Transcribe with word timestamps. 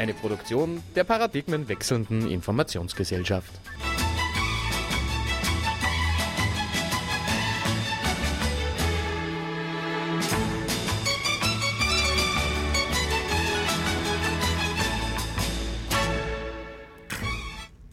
Eine 0.00 0.14
Produktion 0.14 0.82
der 0.96 1.04
paradigmenwechselnden 1.04 2.26
Informationsgesellschaft. 2.30 3.52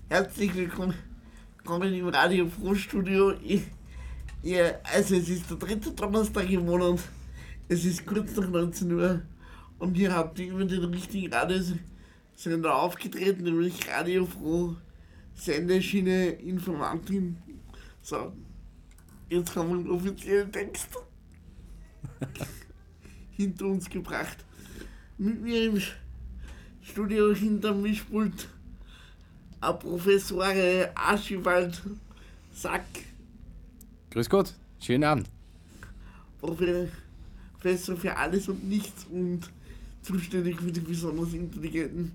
Herzlich 0.07 0.55
willkommen 0.55 0.95
im 1.65 2.07
Radio 2.07 2.48
Froh 2.48 2.73
Studio. 2.76 3.34
Ja, 4.43 4.79
also 4.84 5.15
es 5.15 5.27
ist 5.27 5.49
der 5.49 5.57
dritte 5.57 5.91
Donnerstag 5.91 6.49
im 6.49 6.67
Monat. 6.67 7.01
Es 7.67 7.84
ist 7.84 8.05
kurz 8.05 8.34
nach 8.37 8.48
19 8.48 8.93
Uhr 8.93 9.23
und 9.77 9.95
hier 9.95 10.15
habt 10.15 10.39
ihr 10.39 10.54
über 10.54 10.63
den 10.63 10.85
richtigen 10.85 11.34
Radiosender 11.34 11.96
aufgetreten, 12.76 13.43
nämlich 13.43 13.88
Radio 13.90 14.26
Froh, 14.26 14.76
Sendeschiene 15.34 16.30
Informantin. 16.30 17.38
So, 18.02 18.32
jetzt 19.29 19.55
haben 19.55 19.70
wir 19.70 19.77
einen 19.77 19.90
offiziellen 19.90 20.52
Text 20.52 20.90
hinter 23.32 23.66
uns 23.66 23.90
gebracht. 23.90 24.46
Mit 25.18 25.41
mir 25.41 25.66
im 25.66 25.82
Studio 26.82 27.34
hinterm 27.34 27.82
Mischpult 27.82 28.48
a 29.60 29.74
Professor 29.74 30.46
Archibald 30.94 31.82
Sack. 32.54 32.85
Grüß 34.12 34.29
Gott, 34.29 34.54
schönen 34.79 35.04
Abend. 35.04 35.29
Professor 36.40 37.98
für 37.98 38.16
alles 38.16 38.48
und 38.48 38.63
nichts 38.63 39.05
und 39.12 39.49
zuständig 40.08 40.60
für 40.60 40.72
die 40.72 40.80
besonders 40.80 41.34
intelligenten 41.34 42.13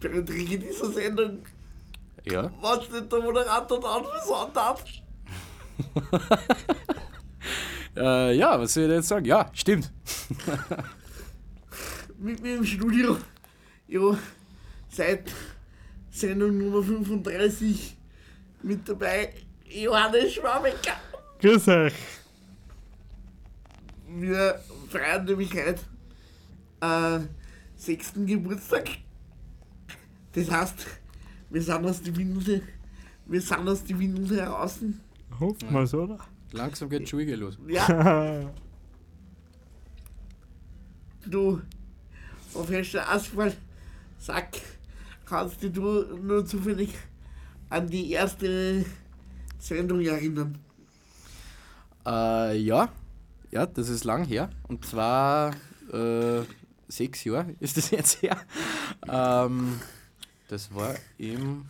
Beiträge 0.00 0.58
dieser 0.58 0.90
Sendung. 0.90 1.38
Ja. 2.24 2.50
Was 2.60 2.90
nicht 2.90 3.12
der 3.12 3.20
Moderator 3.20 3.80
da 3.80 3.96
anversandt 3.96 4.56
hat. 4.56 4.84
äh, 7.96 8.36
ja, 8.36 8.58
was 8.58 8.74
soll 8.74 8.84
ich 8.84 8.90
jetzt 8.90 9.08
sagen? 9.08 9.26
Ja, 9.26 9.50
stimmt. 9.52 9.92
Mit 12.18 12.42
mir 12.42 12.56
im 12.56 12.64
Studio, 12.64 13.18
ja, 13.88 14.18
seit 14.88 15.30
Sendung 16.10 16.56
Nummer 16.56 16.82
35 16.82 17.94
mit 18.62 18.88
dabei 18.88 19.34
Johannes 19.66 20.32
Schwabecker. 20.32 20.96
Grüß 21.40 21.68
euch. 21.68 21.94
Wir 24.08 24.58
feiern 24.88 25.26
nämlich 25.26 25.52
heute 25.52 25.80
äh, 26.80 27.20
sechsten 27.76 28.26
Geburtstag. 28.26 28.88
Das 30.32 30.50
heißt, 30.50 30.86
wir 31.50 31.62
sind 31.62 31.84
aus 31.84 32.02
die 32.02 32.16
Windel, 32.16 32.62
wir 33.26 33.40
sind 33.40 33.68
aus 33.68 33.84
die 33.84 33.98
Windel 33.98 34.40
heraus. 34.40 34.78
Hoffen 35.40 35.72
wir 35.72 35.86
so, 35.86 36.02
oder? 36.02 36.18
Langsam 36.52 36.88
geht 36.88 37.08
Schulge 37.08 37.36
los. 37.36 37.58
Ja. 37.66 38.50
du, 41.26 41.60
Professor 42.52 43.02
Asphalt, 43.08 43.56
sag, 44.18 44.48
Kannst 45.26 45.60
du 45.60 45.68
dich 45.68 45.82
nur 45.82 46.46
zufällig 46.46 46.94
an 47.68 47.88
die 47.88 48.12
erste 48.12 48.84
Sendung 49.58 50.00
erinnern? 50.00 50.56
Äh, 52.06 52.58
ja. 52.58 52.88
Ja, 53.50 53.66
das 53.66 53.88
ist 53.88 54.04
lang 54.04 54.24
her. 54.24 54.50
Und 54.68 54.84
zwar 54.84 55.50
äh, 55.92 56.42
sechs 56.88 57.24
Jahre 57.24 57.54
ist 57.60 57.76
das 57.76 57.90
jetzt 57.90 58.22
her. 58.22 58.36
Ähm, 59.08 59.80
das 60.48 60.74
war 60.74 60.94
im 61.18 61.66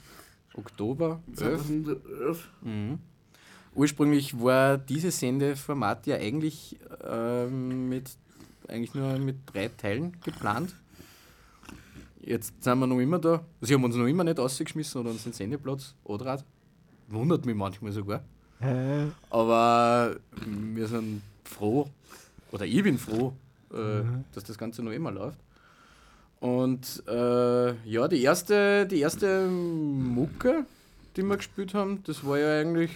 Oktober 0.55 1.21
11. 1.39 2.49
Mhm. 2.63 2.99
Ursprünglich 3.75 4.41
war 4.41 4.79
dieses 4.79 5.19
Sendeformat 5.19 6.07
ja 6.07 6.17
eigentlich 6.17 6.79
äh, 7.05 7.47
mit 7.47 8.17
eigentlich 8.69 8.95
nur 8.95 9.19
mit 9.19 9.37
drei 9.47 9.69
Teilen 9.69 10.17
geplant. 10.25 10.75
Jetzt 12.21 12.63
sind 12.63 12.79
wir 12.79 12.87
noch 12.87 12.99
immer 12.99 13.19
da. 13.19 13.45
Sie 13.61 13.75
haben 13.75 13.85
uns 13.85 13.95
noch 13.95 14.07
immer 14.07 14.25
nicht 14.25 14.39
rausgeschmissen 14.39 15.01
oder 15.01 15.11
unseren 15.11 15.33
Sendeplatz 15.33 15.95
Adrat. 16.05 16.45
Wundert 17.09 17.47
mich 17.47 17.55
manchmal 17.55 17.93
sogar. 17.93 18.25
Aber 19.31 20.17
wir 20.45 20.89
sind 20.89 21.23
froh, 21.45 21.89
oder 22.51 22.67
ich 22.67 22.83
bin 22.83 22.99
froh, 22.99 23.33
äh, 23.73 24.03
Mhm. 24.03 24.25
dass 24.33 24.45
das 24.45 24.57
Ganze 24.59 24.83
noch 24.83 24.93
immer 24.93 25.11
läuft. 25.11 25.39
Und 26.41 27.03
äh, 27.09 27.73
ja, 27.89 28.09
die 28.09 28.23
erste, 28.23 28.87
die 28.87 29.01
erste 29.01 29.47
Mucke, 29.47 30.67
die 31.17 31.23
wir 31.23 31.37
gespielt 31.37 31.73
haben, 31.75 32.03
das 32.05 32.25
war 32.25 32.39
ja 32.39 32.61
eigentlich 32.61 32.91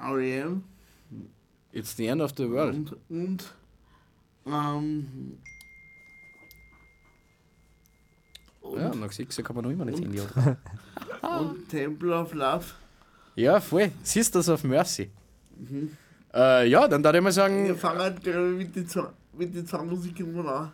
R.E.M. 0.00 0.62
It's 1.72 1.96
the 1.96 2.06
End 2.06 2.22
of 2.22 2.32
the 2.36 2.48
World. 2.50 2.74
Und, 2.74 2.96
und 3.10 3.54
ähm, 4.46 5.38
und, 8.60 8.78
Ja, 8.80 8.94
nach 8.94 9.12
sechs 9.12 9.36
Jahren 9.36 9.46
kann 9.46 9.56
man 9.56 9.64
noch 9.64 9.70
immer 9.72 9.84
nicht 9.84 10.00
Handy 10.02 10.18
haben. 10.18 10.56
und 11.50 11.68
Temple 11.68 12.14
of 12.14 12.32
Love. 12.34 12.64
Ja, 13.34 13.60
voll. 13.60 13.90
Sisters 14.02 14.48
of 14.48 14.64
Mercy. 14.64 15.10
Äh, 16.36 16.68
ja, 16.68 16.86
dann 16.86 17.02
darf 17.02 17.14
ich 17.14 17.22
mal 17.22 17.28
Wir 17.28 17.32
sagen, 17.32 17.76
fangen 17.78 18.20
gleich 18.20 18.36
mit 18.36 18.76
den 18.76 18.86
zwei, 18.86 19.08
mit 19.32 19.54
den 19.54 19.66
zwei 19.66 19.82
Musikern 19.82 20.46
an. 20.46 20.72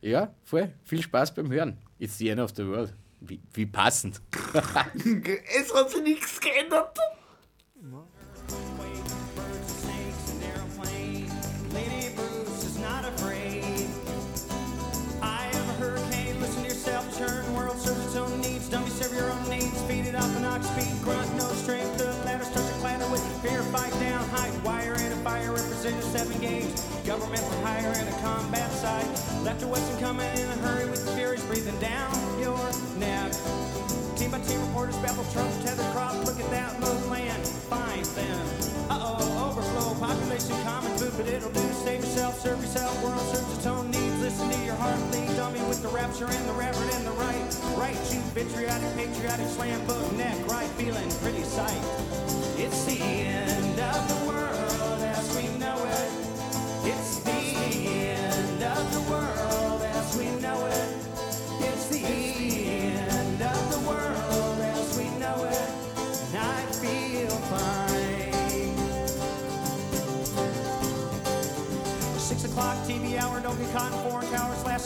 ja, 0.00 0.34
voll. 0.42 0.72
Viel 0.84 1.02
Spaß 1.02 1.34
beim 1.34 1.52
Hören. 1.52 1.76
It's 1.98 2.16
the 2.16 2.30
End 2.30 2.40
of 2.40 2.52
the 2.56 2.66
World. 2.66 2.94
Wie, 3.20 3.40
wie 3.52 3.66
passend. 3.66 4.22
es 4.54 5.74
hat 5.74 5.90
sich 5.90 6.02
nichts 6.02 6.40
geändert. 6.40 6.98
Government 27.12 27.44
for 27.44 27.60
hire 27.60 27.92
and 27.94 28.08
a 28.08 28.18
combat 28.22 28.72
site. 28.72 29.04
Left 29.44 29.62
or 29.62 29.66
western 29.66 30.00
coming 30.00 30.32
in 30.32 30.48
a 30.48 30.56
hurry 30.64 30.88
with 30.88 31.04
the 31.04 31.12
furies 31.12 31.44
breathing 31.44 31.78
down 31.78 32.08
your 32.40 32.56
neck. 32.96 33.36
Team 34.16 34.30
by 34.30 34.40
team 34.40 34.58
reporters 34.64 34.96
babble 35.04 35.28
Trump 35.28 35.52
tether 35.60 35.84
crop. 35.92 36.16
Look 36.24 36.40
at 36.40 36.48
that 36.48 36.80
low 36.80 36.96
land. 37.12 37.46
Find 37.68 38.06
them. 38.16 38.40
Uh 38.88 38.96
oh, 39.12 39.44
overflow. 39.44 39.92
Population 40.00 40.56
common 40.64 40.90
food, 40.96 41.12
but 41.18 41.28
it'll 41.28 41.52
do. 41.52 41.60
Save 41.84 42.00
yourself, 42.00 42.40
serve 42.40 42.58
yourself. 42.62 42.96
World 43.04 43.20
serves 43.28 43.58
its 43.58 43.66
own 43.66 43.90
needs. 43.90 44.18
Listen 44.22 44.48
to 44.48 44.58
your 44.64 44.76
heart 44.76 44.96
bleed. 45.10 45.36
Dummy 45.36 45.60
with 45.68 45.82
the 45.82 45.88
rapture 45.88 46.24
and 46.24 46.48
the 46.48 46.54
reverend 46.54 46.92
and 46.96 47.06
the 47.06 47.16
right. 47.20 47.44
Right, 47.76 48.00
you 48.08 48.24
vitriolic, 48.32 48.88
patriotic 48.96 49.48
slam 49.48 49.84
book 49.86 50.00
neck. 50.16 50.48
Right, 50.48 50.70
feeling 50.80 51.10
pretty 51.20 51.44
sight. 51.44 51.84
It's 52.56 52.86
the 52.86 53.04
end 53.04 53.78
of 53.78 54.00
the 54.08 54.32
world 54.32 54.61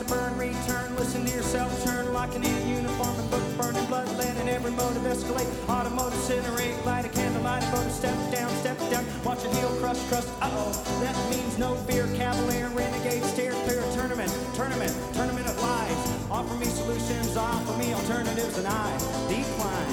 burn, 0.09 0.37
return, 0.39 0.97
listen 0.97 1.25
to 1.25 1.31
yourself, 1.31 1.85
turn, 1.85 2.13
locking 2.13 2.45
in 2.45 2.69
uniform 2.69 3.19
and 3.19 3.31
book 3.31 3.43
burning, 3.57 3.85
blood 3.87 4.09
letting 4.17 4.49
every 4.49 4.71
motive 4.73 5.03
escalate. 5.03 5.49
Automotive 5.69 6.19
incinerate, 6.19 6.85
light 6.85 7.05
a 7.05 7.09
candle, 7.09 7.43
light 7.43 7.63
a 7.63 7.71
boat, 7.71 7.91
step 7.91 8.17
down, 8.33 8.51
step 8.57 8.79
down, 8.91 9.05
watch 9.25 9.45
a 9.45 9.55
heel 9.55 9.69
crush, 9.81 9.99
trust. 10.09 10.29
Uh 10.41 10.51
oh, 10.53 10.73
that 11.01 11.15
means 11.31 11.59
no 11.59 11.75
fear, 11.87 12.07
cavalier, 12.17 12.69
renegade, 12.71 13.23
steer 13.25 13.53
clear, 13.65 13.83
tournament, 13.95 14.33
tournament, 14.55 14.93
tournament 15.15 15.47
of 15.47 15.61
lies. 15.63 16.31
Offer 16.31 16.55
me 16.55 16.67
solutions, 16.67 17.37
offer 17.37 17.77
me 17.79 17.93
alternatives, 17.95 18.59
and 18.59 18.67
I 18.67 18.91
decline. 19.29 19.87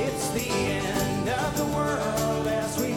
It's 0.00 0.30
the 0.30 0.48
end 0.48 1.28
of 1.28 1.56
the 1.56 1.66
world 1.76 2.46
as 2.46 2.80
we 2.80 2.93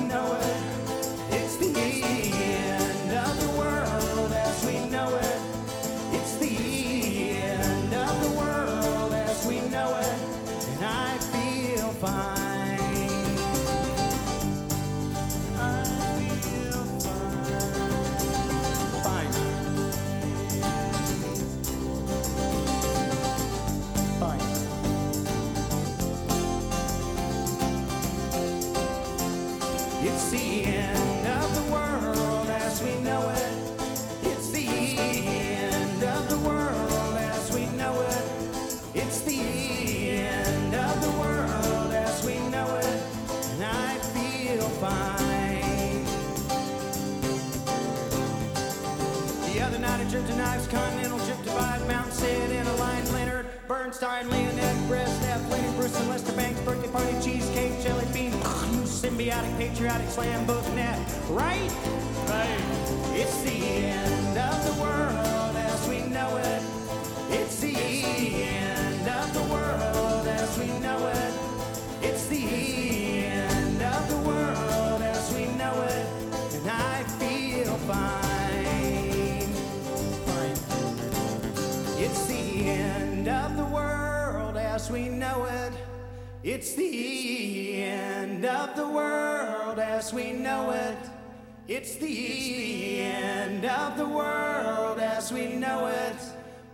It's 91.68 91.96
the, 91.96 92.08
it's 92.08 92.48
the 92.48 93.02
end 93.02 93.66
of 93.66 93.98
the 93.98 94.08
world 94.08 95.00
as 95.00 95.34
we 95.34 95.58
know 95.58 95.88
it, 95.88 96.16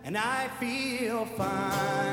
and 0.04 0.16
I 0.16 0.50
feel 0.60 1.25
fine. 1.25 2.12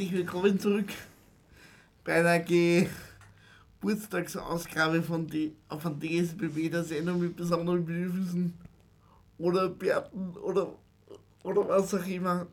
Herzlich 0.00 0.16
willkommen 0.18 0.58
zurück 0.58 0.88
bei 2.04 2.22
der 2.22 2.40
Geburtstagsausgabe 3.82 5.02
von, 5.02 5.26
die, 5.26 5.54
von 5.78 6.00
DSBB, 6.00 6.70
der 6.70 6.84
Sendung 6.84 7.20
mit 7.20 7.36
besonderen 7.36 7.84
Bedürfnissen 7.84 8.54
oder 9.36 9.68
Bärten 9.68 10.30
oder, 10.38 10.72
oder 11.42 11.68
was 11.68 11.92
auch 11.92 12.06
immer. 12.06 12.46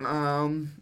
Ähm, 0.00 0.72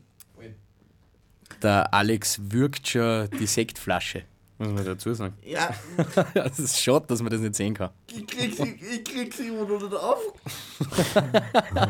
Der 1.62 1.94
Alex 1.94 2.40
würgt 2.50 2.88
schon 2.88 3.30
die 3.38 3.46
Sektflasche, 3.46 4.24
muss 4.58 4.72
man 4.72 4.84
dazu 4.84 5.14
sagen. 5.14 5.34
ja, 5.44 5.72
Es 6.34 6.58
ist 6.58 6.80
schade, 6.82 7.06
dass 7.06 7.22
man 7.22 7.30
das 7.30 7.40
nicht 7.42 7.54
sehen 7.54 7.74
kann. 7.74 7.90
ich 8.08 8.26
krieg 8.26 8.52
sie, 8.56 8.70
ich 8.72 9.04
krieg 9.04 9.32
sie 9.32 9.46
immer 9.46 9.68
noch 9.68 9.80
nicht 9.80 9.94
auf. 9.94 10.18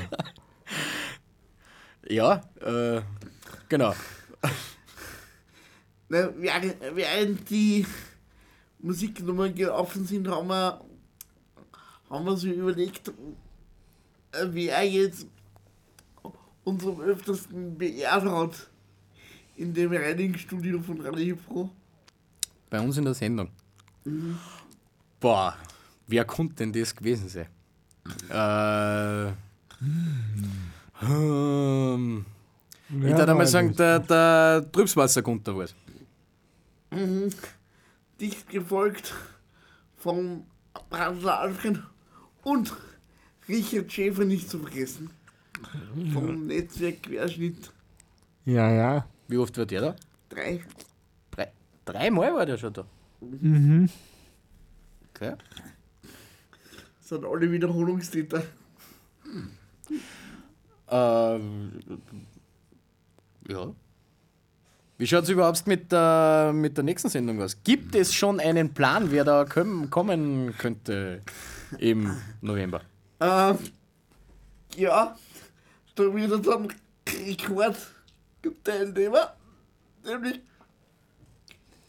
Ja, 2.11 2.41
äh, 2.61 3.03
genau. 3.69 3.95
Na, 6.09 6.31
während, 6.37 7.51
die 7.51 7.87
Musiknummern 8.79 9.55
gelaufen 9.55 10.07
sind, 10.07 10.27
haben 10.29 10.49
wir, 10.49 10.81
haben 12.09 12.25
wir 12.25 12.37
so 12.37 12.49
überlegt, 12.49 13.09
äh, 14.33 14.47
wer 14.51 14.89
jetzt 14.89 15.27
uns 16.65 16.85
am 16.87 17.01
öftesten 17.01 17.77
beehrt 17.77 18.25
hat 18.25 18.69
in 19.57 19.75
dem 19.75 19.93
Reinigungsstudio 19.93 20.81
von 20.81 21.01
Radio 21.01 21.37
Pro. 21.37 21.71
Bei 22.71 22.81
uns 22.81 22.97
in 22.97 23.05
der 23.05 23.15
Sendung. 23.15 23.51
Boah, 25.21 25.57
wer 26.07 26.25
konnte 26.25 26.55
denn 26.57 26.73
das 26.73 26.95
gewesen 26.95 27.29
sein? 27.29 27.49
Äh, 28.31 29.33
ähm, 31.03 32.25
ich 32.91 33.03
würde 33.03 33.31
einmal 33.31 33.47
sagen, 33.47 33.75
der, 33.77 33.99
der 34.01 34.67
Trübswassergunter 34.73 35.57
war 35.57 35.65
es. 35.65 35.75
Dicht 38.21 38.49
gefolgt 38.49 39.15
von 39.97 40.45
Brandler 40.91 41.41
Alfred 41.41 41.81
und 42.43 42.75
Richard 43.49 43.93
Schäfer 43.93 44.25
nicht 44.25 44.49
zu 44.49 44.59
vergessen. 44.59 45.11
Vom 46.13 46.47
Netzwerk 46.47 47.03
Querschnitt 47.03 47.73
Ja, 48.45 48.71
ja. 48.71 49.07
Wie 49.27 49.37
oft 49.37 49.57
war 49.59 49.67
der 49.67 49.81
da? 49.81 49.97
3. 50.31 50.61
Drei, 51.33 51.53
dreimal 51.85 52.35
war 52.35 52.47
der 52.47 52.59
schon 52.59 52.73
da. 52.73 52.87
Mhm. 53.21 53.89
Okay. 55.11 55.35
sind 57.01 57.25
alle 57.25 57.51
Wiederholungstäter. 57.51 58.43
Ähm, 60.91 61.73
ja. 63.49 63.73
Wie 64.99 65.07
schaut 65.07 65.23
es 65.25 65.31
überhaupt 65.31 65.67
mit 65.67 65.91
der, 65.93 66.51
mit 66.53 66.77
der 66.77 66.85
nächsten 66.85 67.09
Sendung 67.09 67.41
aus? 67.41 67.57
Gibt 67.63 67.95
es 67.95 68.13
schon 68.13 68.41
einen 68.41 68.75
Plan, 68.75 69.11
wer 69.13 69.25
da 69.25 69.43
köm- 69.43 69.89
kommen 69.91 70.55
könnte 70.59 71.23
im 71.79 72.17
November? 72.41 72.81
Ähm, 73.21 73.59
ja, 74.77 75.17
da 75.95 76.03
wird 76.15 76.47
dann 76.47 76.69
Rekordteilnehmer. 77.09 79.35
Nämlich, 80.05 80.41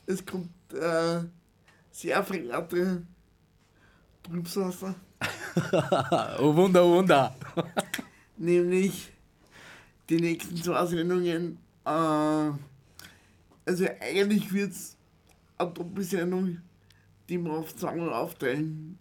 es 0.06 0.24
kommt 0.26 0.50
äh, 0.74 1.22
sehr 1.92 2.24
verehrte 2.24 3.02
Trübsasser, 4.24 4.96
Oh 6.40 6.56
Wunder, 6.56 6.86
oh 6.86 6.98
Wunder. 6.98 7.36
nämlich 8.38 9.12
die 10.10 10.20
nächsten 10.20 10.56
zwei 10.58 10.86
Sendungen. 10.86 11.58
Äh, 11.86 11.90
also 11.90 13.86
eigentlich 14.02 14.52
wird 14.52 14.72
es 14.72 14.98
eine 15.58 15.72
Doppelsendung, 15.72 16.58
die 17.30 17.38
wir 17.38 17.52
auf 17.52 17.76
zweimal 17.76 18.12
aufteilen. 18.14 18.98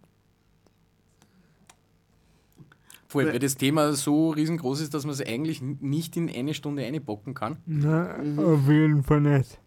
Voll, 3.07 3.25
weil 3.25 3.39
das 3.39 3.57
Thema 3.57 3.93
so 3.93 4.29
riesengroß 4.29 4.81
ist, 4.81 4.93
dass 4.93 5.03
man 5.03 5.13
es 5.13 5.25
eigentlich 5.25 5.63
nicht 5.63 6.15
in 6.15 6.29
eine 6.29 6.53
Stunde 6.53 6.85
einbocken 6.85 7.33
kann. 7.33 7.57
Na, 7.65 8.15
auf 8.37 8.67
jeden 8.67 9.03
Fall 9.03 9.21
nicht. 9.21 9.59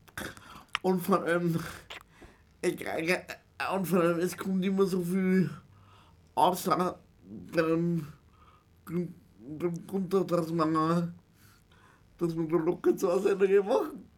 Und 0.83 1.01
vor 1.01 1.25
allem, 1.25 1.59
ich 2.61 2.77
kriege, 2.77 3.23
und 3.75 3.87
vor 3.87 4.01
allem, 4.01 4.21
es 4.21 4.37
kommt 4.37 4.65
immer 4.65 4.87
so 4.87 5.03
viel 5.03 5.51
außer 6.37 7.01
beim, 7.53 8.07
beim 8.87 9.87
Grund, 9.89 10.15
dass 10.15 10.53
man, 10.53 11.13
dass 12.23 12.35
man 12.35 12.49
da 12.49 12.57
locker 12.57 12.97
zu 12.97 13.11
Hause 13.11 13.37
machen. 13.63 14.09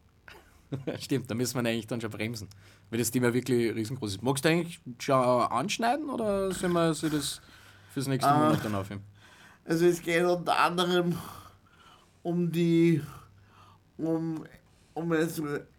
Stimmt, 1.00 1.30
da 1.30 1.34
müssen 1.34 1.54
wir 1.54 1.68
eigentlich 1.68 1.86
dann 1.86 2.00
schon 2.00 2.10
bremsen, 2.10 2.48
weil 2.90 2.98
das 2.98 3.10
Thema 3.10 3.32
wirklich 3.32 3.74
riesengroß 3.74 4.14
ist. 4.14 4.22
Magst 4.22 4.44
du 4.44 4.48
eigentlich 4.48 4.80
schon 4.98 5.14
anschneiden 5.16 6.10
oder 6.10 6.52
sollen 6.52 6.72
wir 6.72 6.94
sich 6.94 7.10
das 7.10 7.40
fürs 7.92 8.08
nächste 8.08 8.30
Ah. 8.30 8.38
Monat 8.46 8.64
dann 8.64 8.74
aufheben? 8.74 9.02
Also 9.64 9.86
es 9.86 10.02
geht 10.02 10.24
unter 10.24 10.58
anderem 10.58 11.16
um 12.22 12.50
die, 12.50 13.00
um, 13.96 14.44
um 14.94 15.12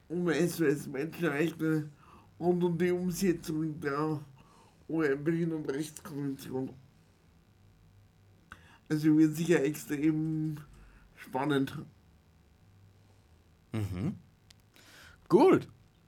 um 0.08 0.29
SOS 0.32 0.88
Menschenrechte 0.88 1.89
und 2.38 2.63
um 2.63 2.77
die 2.77 2.91
Umsetzung 2.91 3.79
der 3.79 4.20
UN-Behindertenrechtskonvention. 4.88 6.70
Also 8.88 9.17
wird 9.17 9.36
sicher 9.36 9.63
extrem 9.63 10.58
spannend. 11.15 11.75
Gut. 15.27 15.67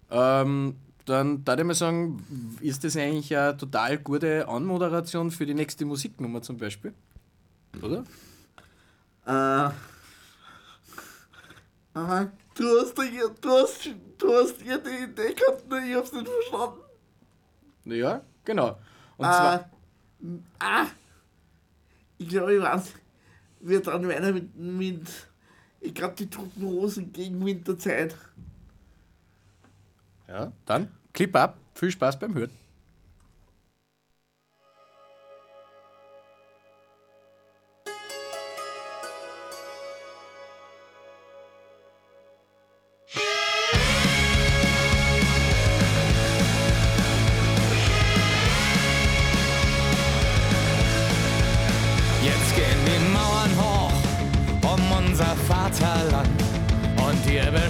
Ähm, 0.10 0.76
dann 1.06 1.44
darf 1.46 1.60
ich 1.60 1.66
mal 1.66 1.74
sagen, 1.74 2.58
ist 2.62 2.84
das 2.84 2.96
eigentlich 2.98 3.36
eine 3.36 3.56
total 3.58 3.98
gute 3.98 4.48
Anmoderation 4.48 5.32
für 5.32 5.46
die 5.46 5.54
nächste 5.54 5.86
Musiknummer 5.86 6.42
zum 6.42 6.58
Beispiel? 6.58 6.94
Oder? 7.82 8.04
Äh, 9.26 9.72
aha, 11.94 12.32
du 12.56 12.64
hast, 12.80 12.98
dir- 12.98 13.36
du 13.42 13.50
hast, 13.50 13.90
du 14.18 14.34
hast 14.34 14.62
dir 14.62 14.78
die 14.80 15.04
Idee 15.12 15.34
gehabt, 15.34 15.68
nur 15.70 15.80
ich 15.80 15.96
hab's 15.96 16.12
nicht 16.14 16.28
verstanden. 16.28 16.80
Ja, 17.86 18.22
genau. 18.46 18.78
Und 19.18 19.26
Äh, 19.26 19.32
zwar, 19.32 19.70
ah, 20.60 20.86
ich 22.18 22.28
glaube, 22.30 22.56
ich 22.56 22.62
weiß, 22.62 22.94
wir 23.62 23.82
dran 23.82 24.08
weiter 24.08 24.32
mit, 24.34 24.56
mit 24.56 25.08
ich 25.80 25.94
glaube, 25.94 26.16
die 26.18 26.30
Toten 26.30 26.62
Hosen 26.64 27.12
gegen 27.14 27.46
Winterzeit. 27.46 28.16
ja, 30.28 30.52
dann 30.66 30.90
Clip 31.14 31.36
ab. 31.36 31.58
Viel 31.74 31.92
Spaß 31.92 32.20
beim 32.20 32.34
Hören. 32.34 32.52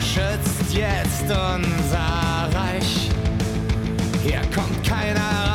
Beschützt 0.08 0.74
jetzt 0.74 1.24
unser 1.24 2.50
Reich. 2.58 3.10
Hier 4.24 4.42
kommt 4.56 4.88
keiner 4.88 5.47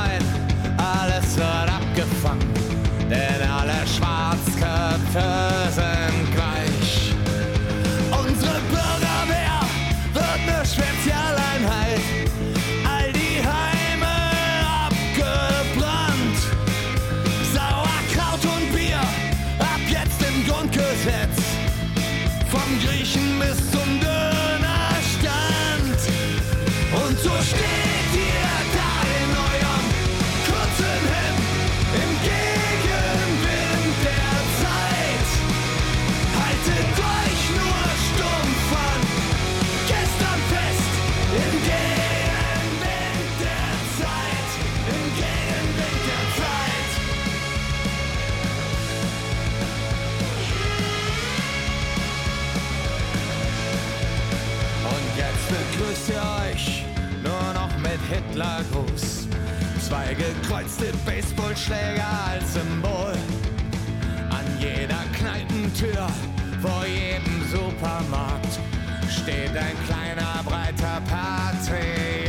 den 60.82 60.98
Baseballschläger 61.04 62.06
als 62.26 62.54
Symbol 62.54 63.14
an 64.30 64.44
jeder 64.58 65.04
Kneipentür 65.12 66.08
vor 66.60 66.84
jedem 66.86 67.44
Supermarkt 67.50 68.58
steht 69.08 69.56
ein 69.56 69.76
kleiner 69.86 70.42
breiter 70.44 71.00
Patrick. 71.08 72.21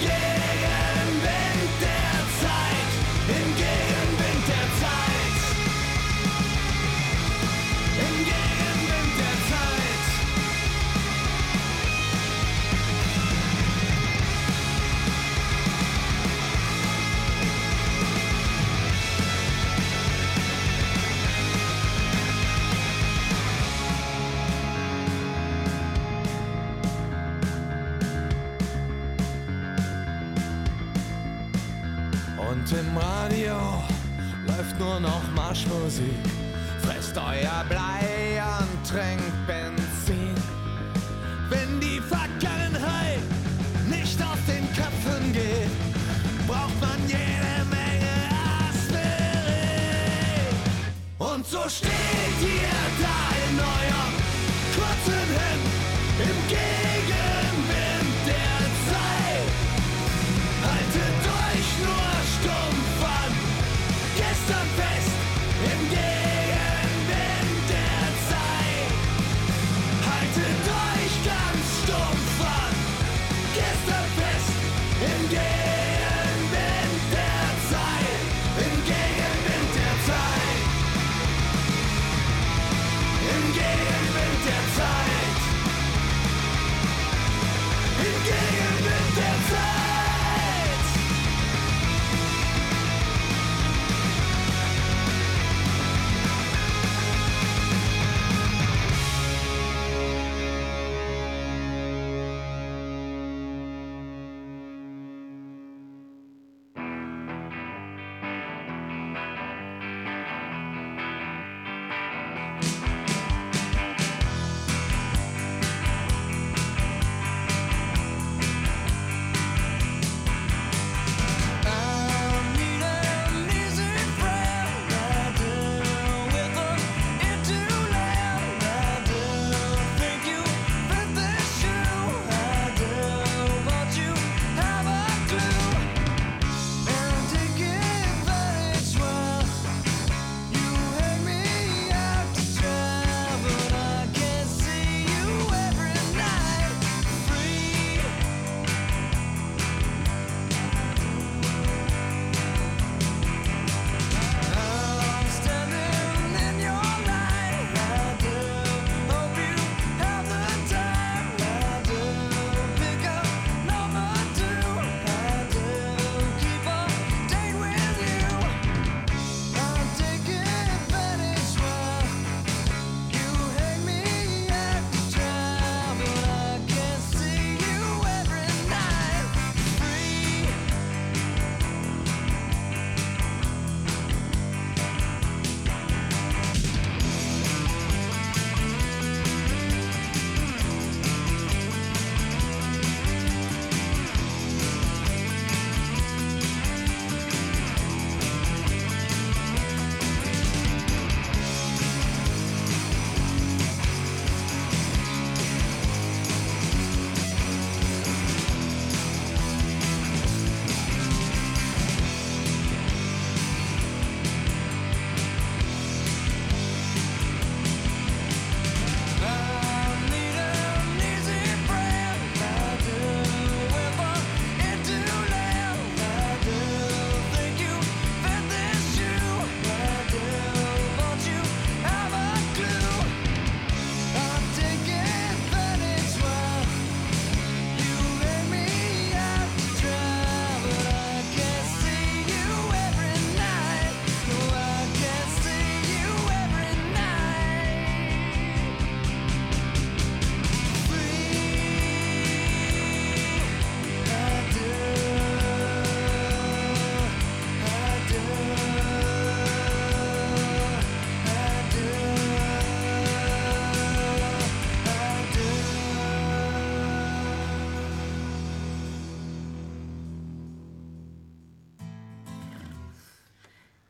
yeah. 0.00 0.33
music. 36.00 36.33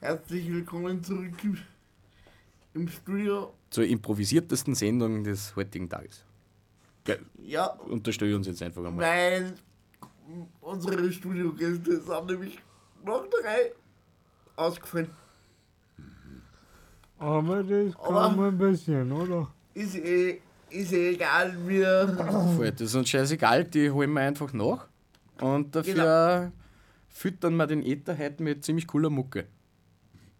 Herzlich 0.08 0.52
willkommen 0.52 1.02
zurück 1.02 1.32
im, 2.74 2.88
Studio. 2.88 3.54
Zur 3.70 3.86
improvisiertesten 3.86 4.74
Sendung 4.74 5.24
des 5.24 5.56
heutigen 5.56 5.88
Tages. 5.88 6.26
Ge- 7.04 7.20
Ja, 7.42 7.68
Unterstelle 7.88 8.36
uns 8.36 8.46
jetzt 8.46 8.62
einfach 8.62 8.84
einmal. 8.84 9.02
weil 9.02 9.54
unsere 10.60 11.10
Studiogäste 11.10 12.02
sind 12.02 12.26
nämlich 12.26 12.58
noch 13.02 13.24
drei 13.30 13.72
ausgefallen. 14.56 15.08
Aber 17.18 17.62
das 17.62 17.96
Aber- 17.96 18.20
kann 18.28 18.36
man 18.36 18.58
passieren, 18.58 19.10
oder? 19.10 19.50
Ist 19.72 19.94
eh, 19.96 20.38
ist 20.68 20.92
eh 20.92 21.14
egal, 21.14 21.56
wir. 21.66 22.52
Voll, 22.56 22.72
das 22.72 22.82
ist 22.82 22.94
uns 22.94 23.08
scheißegal, 23.08 23.64
die 23.64 23.90
holen 23.90 24.12
wir 24.12 24.20
einfach 24.20 24.52
nach. 24.52 24.86
Und 25.40 25.74
dafür 25.74 26.52
füttern 27.08 27.56
wir 27.56 27.66
den 27.66 27.82
Äther 27.82 28.18
heute 28.18 28.42
mit 28.42 28.66
ziemlich 28.66 28.86
cooler 28.86 29.08
Mucke. 29.08 29.46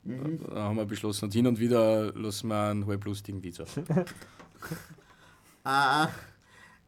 Da 0.04 0.62
haben 0.64 0.76
wir 0.76 0.84
beschlossen, 0.84 1.26
und 1.26 1.32
hin 1.32 1.46
und 1.46 1.58
wieder 1.58 2.12
lassen 2.12 2.48
wir 2.48 2.70
einen 2.70 2.86
halblustigen 2.86 3.42
Witz 3.42 3.60
auf. 3.60 3.78
Ah, 5.66 6.08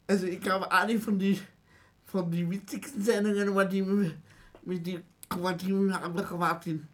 also 0.05 0.27
ich 0.27 0.39
glaube, 0.39 0.71
eine 0.71 0.99
von 0.99 1.17
den 1.17 1.39
von 2.05 2.29
die 2.29 2.49
witzigsten 2.49 3.01
Sendungen 3.01 3.55
war 3.55 3.65
die 3.65 3.81
mit, 3.81 4.85
die 4.85 4.99
mit 5.35 5.93
Hamburger 5.93 6.37
Martin. 6.37 6.87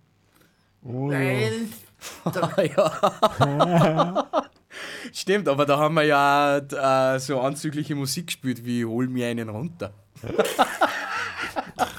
Oh, 0.81 1.12
ja. 1.12 1.19
Weil 1.19 1.67
ja. 2.75 4.29
Stimmt, 5.13 5.47
aber 5.47 5.65
da 5.65 5.77
haben 5.77 5.95
wir 5.95 6.03
ja 6.03 6.57
äh, 6.57 7.19
so 7.19 7.39
anzügliche 7.39 7.95
Musik 7.95 8.27
gespielt 8.27 8.65
wie 8.65 8.86
Hol 8.86 9.07
mir 9.07 9.27
einen 9.27 9.49
runter. 9.49 9.93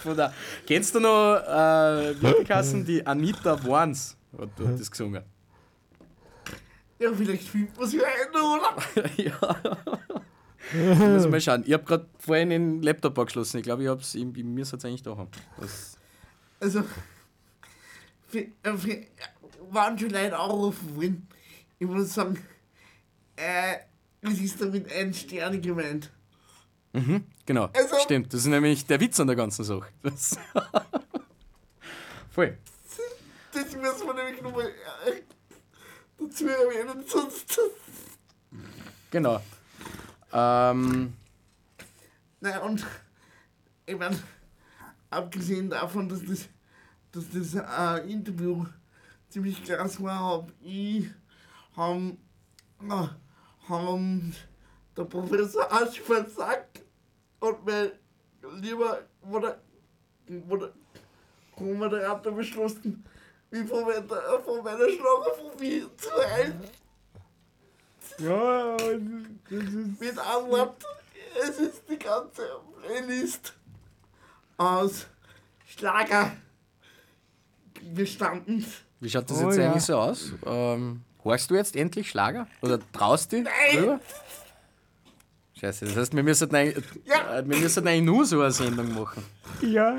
Von 0.02 0.16
der, 0.16 0.32
kennst 0.66 0.94
du 0.94 1.00
noch 1.00 1.36
äh, 1.36 2.14
hat 2.14 2.44
Kassen? 2.46 2.84
Die 2.84 3.06
Anita 3.06 3.62
Warns 3.64 4.16
hat 4.38 4.50
dort 4.56 4.80
das 4.80 4.90
gesungen. 4.90 5.22
ja, 6.98 7.12
vielleicht 7.12 7.48
fühlt 7.48 7.76
man 7.78 7.88
sich 7.88 8.00
ein, 8.04 8.30
oder? 8.30 9.10
ja. 9.16 9.38
Muss 10.72 11.28
mal 11.28 11.40
schauen. 11.40 11.62
Ich 11.66 11.72
habe 11.72 11.84
gerade 11.84 12.08
vorhin 12.18 12.50
den 12.50 12.82
Laptop 12.82 13.18
angeschlossen. 13.18 13.58
Ich 13.58 13.62
glaube, 13.62 13.82
ich 13.82 13.88
habe 13.88 14.00
es, 14.00 14.14
mir 14.14 14.64
sollte 14.64 14.86
es 14.86 14.90
eigentlich 14.90 15.02
da 15.02 15.16
haben. 15.16 15.30
Das, 15.60 15.98
Also, 16.60 16.82
für, 18.28 18.38
äh, 18.38 18.76
für, 18.76 19.02
waren 19.70 19.98
schon 19.98 20.10
Leute 20.10 20.38
anrufen 20.38 20.96
wollen. 20.96 21.28
Ich 21.78 21.86
muss 21.86 22.14
sagen, 22.14 22.38
äh, 23.36 23.76
es 24.22 24.40
ist 24.40 24.60
damit 24.60 24.90
ein 24.92 25.12
Stern 25.12 25.60
gemeint. 25.60 26.10
Mhm, 26.94 27.24
genau, 27.44 27.68
Also- 27.74 27.98
stimmt. 28.00 28.32
Das 28.32 28.40
ist 28.40 28.46
nämlich 28.46 28.86
der 28.86 28.98
Witz 29.00 29.20
an 29.20 29.26
der 29.26 29.36
ganzen 29.36 29.64
Sache. 29.64 29.88
Das 30.02 30.36
Voll. 32.30 32.58
Das 33.52 33.64
müssen 33.76 34.06
wir 34.06 34.14
nämlich 34.14 34.42
nochmal 34.42 34.66
äh, 35.06 35.22
dazu 36.18 36.48
erwähnen, 36.48 37.04
sonst. 37.06 37.60
Genau. 39.10 39.40
Ähm, 40.32 41.12
Naja, 42.40 42.58
und 42.62 42.84
ich 43.86 43.96
meine, 43.96 44.18
abgesehen 45.10 45.70
davon, 45.70 46.08
dass 46.08 46.24
das, 46.24 46.48
dass 47.12 47.24
das 47.32 47.54
äh, 47.54 48.10
Interview 48.10 48.64
ziemlich 49.28 49.62
krass 49.64 50.02
war, 50.02 50.18
hab 50.18 50.52
ich, 50.60 51.06
haben, 51.76 52.18
haben 53.68 54.34
der 54.96 55.04
Professor 55.04 55.72
Aschfeld 55.72 56.30
sagt 56.30 56.82
und 57.44 57.66
mein 57.66 57.92
lieber 58.60 59.00
Moder 59.22 59.58
Moder 60.26 60.72
Co-Moderator 61.56 62.32
beschlossen, 62.32 63.04
wie 63.50 63.64
von 63.64 63.84
meiner, 63.84 64.40
von 64.44 64.64
meiner 64.64 64.88
Schlagerphobie 64.88 65.86
zu 65.96 66.10
heilen. 66.30 66.60
Ja, 68.18 68.76
das 68.76 68.88
ist. 69.50 70.00
Mit 70.00 70.16
Wort, 70.16 70.84
es 71.42 71.58
ist 71.58 71.82
die 71.88 71.98
ganze 71.98 72.42
Playlist 72.82 73.54
aus 74.56 75.06
Schlager 75.66 76.32
bestanden. 77.94 78.64
wie 79.00 79.10
schaut 79.10 79.28
das 79.28 79.42
Oh 79.42 79.46
jetzt 79.48 79.58
ja. 79.58 79.66
eigentlich 79.70 79.84
so 79.84 79.96
aus? 79.98 80.32
Ähm, 80.46 81.02
horchst 81.24 81.50
du 81.50 81.54
jetzt 81.54 81.76
endlich 81.76 82.08
Schlager? 82.08 82.46
Oder 82.62 82.78
traust 82.92 83.32
du 83.32 83.42
dich 83.42 83.52
drüber? 83.72 84.00
Scheiße, 85.64 85.84
das 85.86 85.96
heißt, 85.96 86.14
wir 86.14 86.22
müssen, 86.22 86.54
eigentlich, 86.54 86.84
Ja. 87.04 87.38
äh, 87.38 87.48
wir 87.48 87.56
müssen 87.58 87.86
eigentlich 87.88 88.02
nur 88.02 88.24
so 88.26 88.40
eine 88.40 88.50
Sendung 88.50 88.94
machen. 88.94 89.24
Ja, 89.62 89.96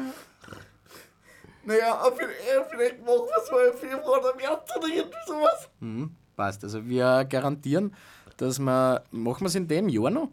Naja, 1.68 2.00
vielleicht, 2.16 2.40
äh, 2.42 2.64
vielleicht 2.70 3.00
machen 3.00 3.22
wir 3.26 3.44
es 3.44 3.52
mal 3.52 3.66
im 3.66 3.78
Februar 3.78 4.20
oder 4.20 4.36
März 4.36 4.70
oder 4.78 4.88
irgendwie 4.88 5.18
sowas. 5.26 5.70
Mhm, 5.80 6.12
passt. 6.36 6.64
Also 6.64 6.86
wir 6.86 7.26
garantieren, 7.26 7.96
dass 8.38 8.60
wir. 8.60 9.04
Machen 9.10 9.42
wir 9.42 9.48
es 9.48 9.56
in 9.56 9.68
dem 9.68 9.90
Jahr 9.90 10.12
noch? 10.12 10.30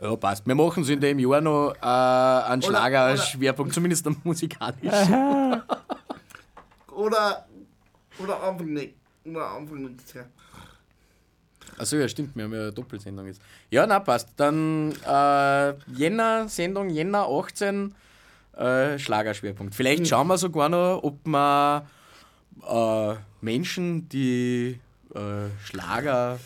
Ja, 0.00 0.16
passt. 0.16 0.44
Wir 0.46 0.54
machen 0.56 0.82
es 0.82 0.88
in 0.88 1.00
dem 1.00 1.18
Jahr 1.20 1.40
noch 1.40 1.74
äh, 1.80 1.86
einen 1.86 2.60
Oder- 2.64 2.76
Schlager-Schwerpunkt, 2.78 3.72
zumindest 3.72 4.04
am 4.08 4.16
musikalischen. 4.24 5.62
Oder, 6.90 7.46
oder 8.18 8.42
Anfang 8.42 8.72
nicht. 8.72 8.96
Oder 9.24 9.46
Anfang 9.46 9.80
nächstes 9.82 10.14
Jahr. 10.14 10.26
Achso, 11.78 11.96
ja, 11.96 12.06
stimmt, 12.08 12.36
wir 12.36 12.44
haben 12.44 12.52
ja 12.52 12.60
eine 12.60 12.72
Doppelsendung 12.72 13.26
jetzt. 13.26 13.40
Ja, 13.70 13.86
na 13.86 14.00
passt. 14.00 14.28
Dann 14.36 14.92
äh, 15.06 15.74
Jänner-Sendung, 15.96 16.90
Jänner 16.90 17.26
18, 17.28 17.94
äh, 18.56 18.98
Schlagerschwerpunkt. 18.98 19.74
Vielleicht 19.74 20.06
schauen 20.06 20.28
wir 20.28 20.38
sogar 20.38 20.68
noch, 20.68 21.02
ob 21.02 21.26
wir 21.26 21.86
äh, 22.68 23.14
Menschen, 23.40 24.08
die 24.08 24.78
äh, 25.14 25.20
Schlager 25.64 26.38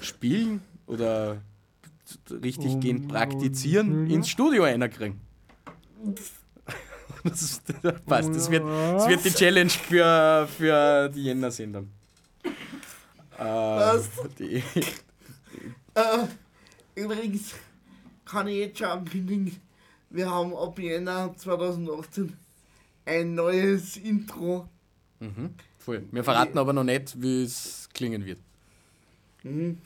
spielen 0.00 0.62
oder 0.86 1.38
richtig 2.30 2.80
gehend 2.80 3.08
praktizieren, 3.08 4.08
ins 4.10 4.28
Studio 4.28 4.64
einkriegen. 4.64 5.20
Das, 7.22 7.60
passt, 8.06 8.34
das 8.34 8.50
wird, 8.50 8.64
das 8.64 9.06
wird 9.06 9.22
die 9.26 9.30
Challenge 9.30 9.68
für, 9.68 10.48
für 10.56 11.10
die 11.10 11.24
Jänner-Sendung. 11.24 11.90
Äh, 13.40 13.98
die, 14.38 14.62
Äh, 15.94 16.26
übrigens 16.94 17.54
kann 18.24 18.46
ich 18.46 18.58
jetzt 18.58 18.78
schon 18.78 18.88
ankündigen, 18.88 19.60
wir 20.10 20.30
haben 20.30 20.54
ab 20.54 20.78
Jänner 20.78 21.34
2018 21.36 22.36
ein 23.04 23.34
neues 23.34 23.96
Intro. 23.96 24.68
Mhm, 25.18 25.54
voll. 25.78 26.04
Wir 26.12 26.22
verraten 26.22 26.58
aber 26.58 26.72
noch 26.72 26.84
nicht, 26.84 27.20
wie 27.20 27.42
es 27.42 27.88
klingen 27.92 28.24
wird. 28.24 28.38
Mhm. 29.42 29.78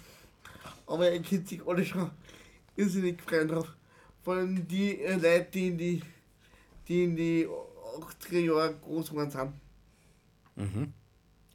Aber 0.87 1.11
ihr 1.11 1.23
könnt 1.23 1.49
sich 1.49 1.67
alle 1.67 1.85
schon 1.85 2.11
irrsinnig 2.77 3.23
freuen 3.23 3.49
drauf. 3.49 3.75
Vor 4.23 4.35
allem 4.35 4.67
die 4.67 5.01
äh, 5.01 5.15
Leute, 5.15 5.49
die 5.53 5.69
in 5.69 5.79
die, 5.79 6.03
die 6.89 7.05
in 7.05 7.17
die 7.17 7.49
80er 7.49 8.39
Jahre 8.41 8.75
groß 8.75 9.11
geworden 9.11 9.31
sind. 9.31 9.53
Mhm. 10.57 10.93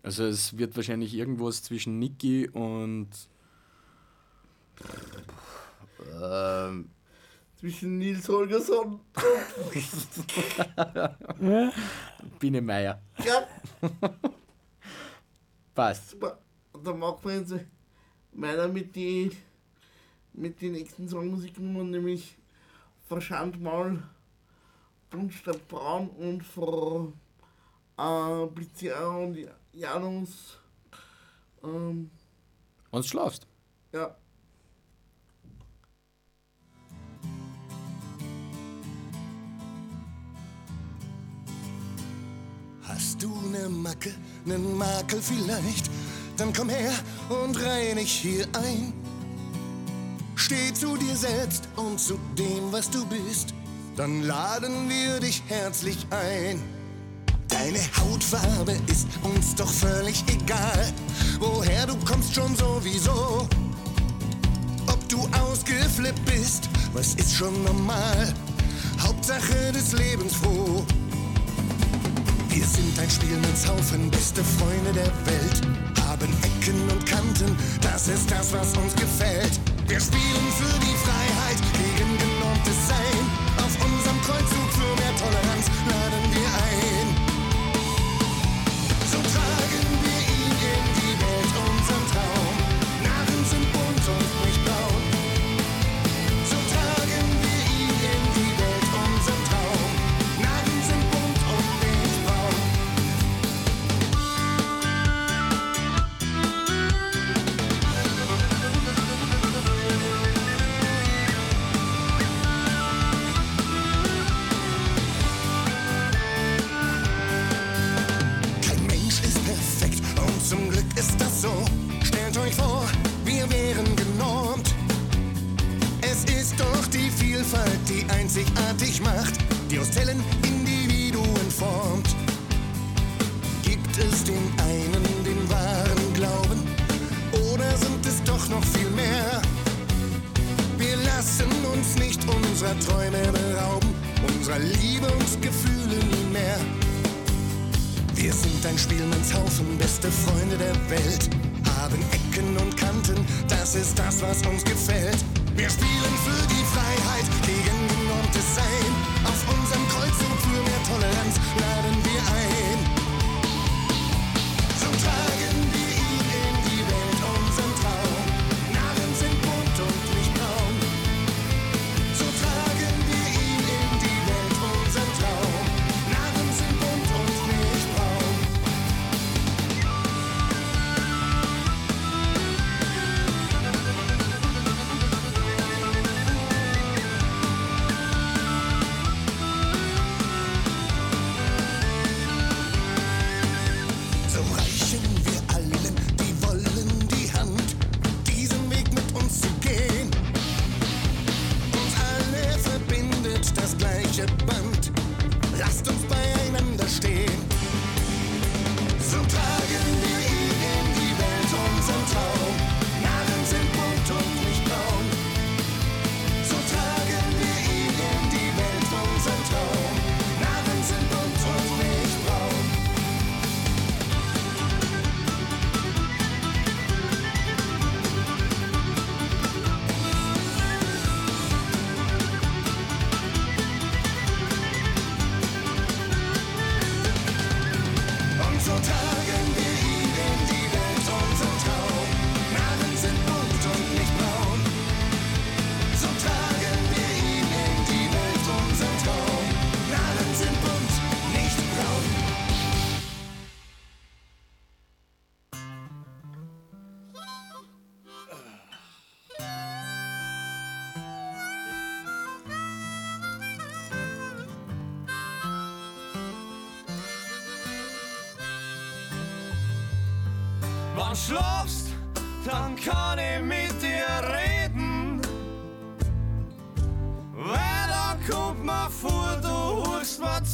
Also 0.01 0.23
es 0.25 0.57
wird 0.57 0.75
wahrscheinlich 0.75 1.13
irgendwas 1.13 1.61
zwischen 1.63 1.99
Niki 1.99 2.47
und 2.47 3.09
ähm, 6.21 6.89
Zwischen 7.59 7.97
Nils 7.97 8.27
Holgersson 8.29 9.01
Biene 12.39 12.61
Meier. 12.61 13.01
ja, 13.23 13.45
Passt. 15.75 16.11
super. 16.11 16.39
Und 16.71 16.87
dann 16.87 16.99
machen 16.99 17.19
wir 17.23 17.37
jetzt 17.39 17.53
weiter 18.31 18.67
mit 18.69 18.95
die 18.95 19.31
mit 20.33 20.61
den 20.61 20.73
nächsten 20.73 21.09
Songmusiknummern, 21.09 21.89
nämlich 21.89 22.37
Verschandmaul, 23.07 24.01
Buntstadt 25.09 25.67
Braun 25.67 26.07
und 26.11 26.43
Frau 26.45 27.11
äh, 27.97 28.45
Blizia 28.47 29.05
und 29.07 29.37
Janus. 29.73 30.57
Ähm, 31.63 32.09
Und 32.91 33.05
schlafst. 33.05 33.47
ja. 33.93 34.15
Hast 42.83 43.21
du 43.21 43.29
ne 43.51 43.69
Macke, 43.69 44.13
nen 44.45 44.77
Makel 44.77 45.21
vielleicht? 45.21 45.89
Dann 46.37 46.53
komm 46.53 46.69
her 46.69 46.91
und 47.29 47.61
reinig 47.61 48.11
hier 48.11 48.47
ein. 48.53 48.93
Steh 50.35 50.73
zu 50.73 50.97
dir 50.97 51.15
selbst 51.15 51.67
und 51.75 51.99
zu 51.99 52.17
dem, 52.37 52.71
was 52.71 52.89
du 52.89 53.05
bist. 53.05 53.53
Dann 53.95 54.23
laden 54.23 54.89
wir 54.89 55.19
dich 55.19 55.43
herzlich 55.47 56.07
ein. 56.09 56.61
Deine 57.59 57.79
Hautfarbe 57.99 58.71
ist 58.87 59.05
uns 59.21 59.53
doch 59.53 59.69
völlig 59.69 60.23
egal. 60.29 60.93
Woher 61.39 61.85
du 61.87 61.95
kommst 62.05 62.33
schon 62.33 62.55
sowieso. 62.55 63.49
Ob 64.87 65.09
du 65.09 65.27
ausgeflippt 65.37 66.23
bist, 66.23 66.69
was 66.93 67.15
ist 67.15 67.35
schon 67.35 67.61
normal. 67.65 68.33
Hauptsache 69.01 69.73
des 69.73 69.91
Lebens 69.91 70.35
froh. 70.35 70.85
Wir 72.47 72.65
sind 72.65 72.97
ein 72.97 73.09
Spiel 73.09 73.35
mit 73.35 73.67
Haufen, 73.67 74.09
beste 74.09 74.41
Freunde 74.41 74.93
der 74.93 75.11
Welt. 75.25 75.61
Haben 76.07 76.29
Ecken 76.41 76.81
und 76.89 77.05
Kanten, 77.05 77.57
das 77.81 78.07
ist 78.07 78.31
das, 78.31 78.53
was 78.53 78.71
uns 78.77 78.95
gefällt. 78.95 79.59
Wir 79.85 79.99
spielen 79.99 80.47
für 80.57 80.79
die 80.79 80.95
Freiheit 80.95 81.59
gegen 81.73 82.17
genormtes 82.19 82.87
Sein. 82.87 83.18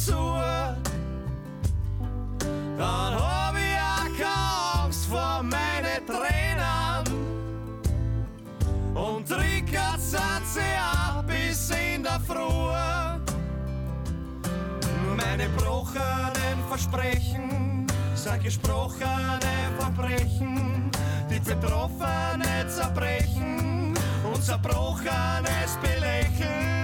zur. 0.06 0.76
Dann 2.78 3.14
hab 3.14 3.54
ich 3.56 3.76
auch 3.78 4.84
Angst 4.84 5.06
vor 5.06 5.42
meinen 5.42 6.00
Tränen 6.06 7.04
und 8.94 9.28
trickert 9.28 10.00
sie 10.00 10.60
ab 10.78 11.24
bis 11.26 11.70
in 11.70 12.02
der 12.02 12.20
Früh. 12.20 12.66
Meine 15.16 15.48
brochenen 15.56 16.58
Versprechen 16.68 17.86
sind 18.14 18.42
gesprochene 18.44 19.56
Verbrechen, 19.78 20.90
die 21.30 21.40
Betroffene 21.40 22.68
zerbrechen 22.68 23.94
und 24.24 24.42
zerbrochenes 24.44 25.76
Belächeln. 25.82 26.75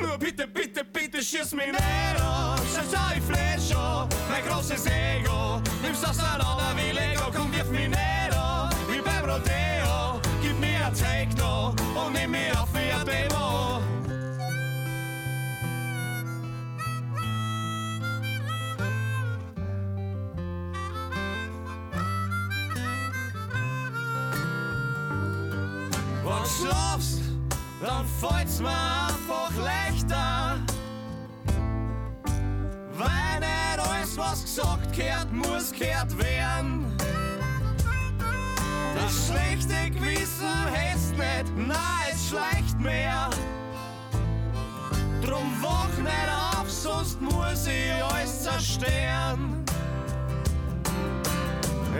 nur 0.00 0.18
bitte, 0.18 0.46
bitte, 0.46 0.84
bitte 0.84 1.22
schieß 1.22 1.52
Nero, 1.52 1.66
nieder. 1.66 2.56
Scheiß 2.74 2.92
euch 2.92 3.22
Fläscher, 3.22 4.08
mein 4.28 4.44
großes 4.46 4.86
Ego. 4.86 5.60
Nimm's 5.82 6.04
auseinander 6.04 6.74
vi 6.76 6.92
Lego, 6.92 7.30
komm, 7.34 7.52
wirf 7.52 7.70
mich 7.70 7.88
Nero 7.88 8.68
Vi 8.88 9.00
beim 9.00 9.24
Rodeo, 9.24 10.20
gib 10.42 10.58
mir 10.60 10.86
ein 10.86 10.94
Techno 10.94 11.74
und 11.94 12.12
nimm 12.12 12.30
mich 12.30 12.56
auf 12.58 12.68
wie 12.72 12.92
ein 12.92 13.06
Demo. 13.06 13.80
Wenn 26.24 26.46
schlafst, 26.46 27.20
don't 27.80 28.06
fight 28.20 28.48
mir 28.60 29.07
was 34.18 34.42
gesagt 34.42 34.92
gehört, 34.92 35.32
muss 35.32 35.72
gehört 35.72 36.18
werden. 36.18 36.84
Das 38.94 39.28
schlechte 39.28 39.90
Gewissen 39.90 40.48
hast 40.72 41.12
nicht, 41.12 41.52
na 41.56 41.76
es 42.10 42.28
schleicht 42.28 42.78
mehr. 42.80 43.30
Drum 45.24 45.52
wach 45.62 45.96
nicht 45.98 46.60
auf, 46.60 46.70
sonst 46.70 47.20
muss 47.20 47.66
ich 47.66 48.02
alles 48.02 48.42
zerstören. 48.42 49.64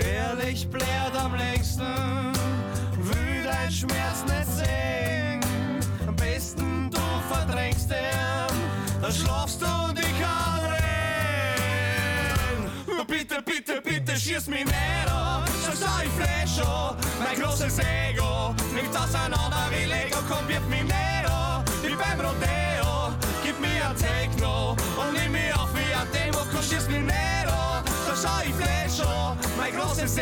Ehrlich 0.00 0.68
blärt 0.68 1.16
am 1.16 1.34
längsten, 1.36 1.86
will 2.96 3.44
dein 3.44 3.70
Schmerz 3.70 4.24
nicht 4.24 4.66
sehen. 4.66 5.40
Am 6.06 6.16
besten 6.16 6.90
du 6.90 7.00
verdrängst 7.32 7.90
ihn, 7.90 9.00
dann 9.00 9.12
schlafst 9.12 9.62
du 9.62 9.77
ich 16.04 16.10
Flash 16.10 16.66
an. 16.66 16.96
Mein 17.22 17.40
großes 17.40 17.78
Ego 17.78 18.54
nimmt 18.74 18.96
auseinander 18.96 19.66
wie 19.70 19.84
Lego, 19.84 20.18
komm, 20.28 20.46
wirf 20.48 20.66
mich 20.68 20.82
nicht 20.82 21.30
an, 21.30 21.64
wie 21.82 21.94
beim 21.94 22.20
Rodeo. 22.20 23.12
Gib 23.42 23.58
mir 23.60 23.88
ein 23.88 23.96
Techno 23.96 24.70
und 24.70 25.12
nimm 25.14 25.32
mich 25.32 25.54
auf 25.54 25.70
wie 25.74 25.94
ein 25.94 26.08
Demo, 26.12 26.44
komm, 26.52 26.62
schieß 26.62 26.88
mich 26.88 27.04
nicht 27.04 27.46
an, 27.46 27.84
so 28.06 28.12
schau 28.22 28.40
ich 28.44 28.54
Flash 28.54 29.00
an. 29.06 29.38
Mein 29.56 29.74
großes 29.74 30.18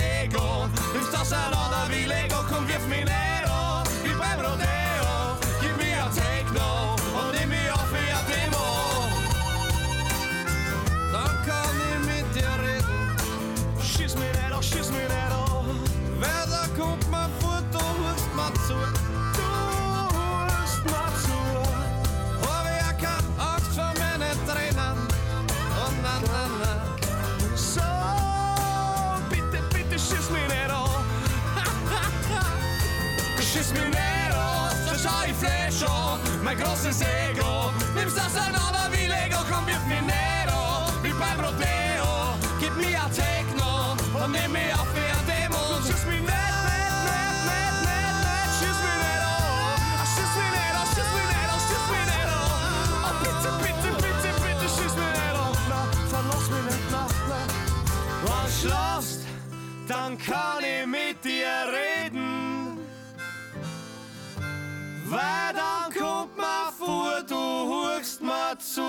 Mein 36.46 36.58
großes 36.58 37.00
Ego, 37.00 37.72
nimmst 37.96 38.16
auseinander 38.20 38.88
wie 38.92 39.08
Lego, 39.08 39.38
komm, 39.50 39.66
wirf 39.66 39.84
nicht 39.88 39.98
an. 39.98 41.02
Wie 41.02 41.10
beim 41.10 41.40
Rodeo, 41.40 42.38
gib 42.60 42.76
mir 42.76 43.02
ein 43.02 43.10
Techno 43.10 43.96
und 44.14 44.30
nimm 44.30 44.52
mich 44.52 44.72
auf 44.72 44.86
wie 44.94 45.10
ein 45.10 45.26
Demo. 45.26 45.58
Und 45.74 45.82
schieß 45.84 46.06
mich 46.06 46.22
nicht, 46.22 46.30
nicht, 46.30 47.02
nicht, 47.02 47.50
nicht, 47.50 47.82
nicht, 47.82 48.14
nicht, 48.22 48.50
schieß 48.62 48.78
mich 48.78 48.98
nicht 49.02 49.26
an. 49.26 50.06
Schieß 50.14 50.32
mich 50.38 50.50
nicht 50.54 50.70
an, 50.78 50.86
schieß 50.94 51.10
mich 51.18 51.26
nicht 51.34 51.50
an, 51.50 51.58
schieß 51.66 51.84
mich 51.90 52.06
nicht 52.14 52.30
an. 52.30 52.46
Oh, 53.02 53.14
bitte, 53.26 53.50
bitte, 53.66 53.90
bitte, 54.06 54.30
bitte, 54.38 54.66
schieß 54.70 54.94
mich 54.94 55.12
nicht 55.18 55.34
an. 55.34 55.50
Na, 55.66 55.80
verlass 56.06 56.46
mich 56.46 56.64
nicht, 56.70 56.86
na, 56.92 57.02
na. 57.26 57.42
Wenn 58.22 58.46
du 58.46 58.54
schlafst, 58.54 59.20
dann 59.88 60.16
kann 60.16 60.62
ich 60.62 60.86
mit 60.86 61.18
dir 61.24 61.58
reden. 61.74 62.78
Weil 65.10 65.56
zu. 68.76 68.82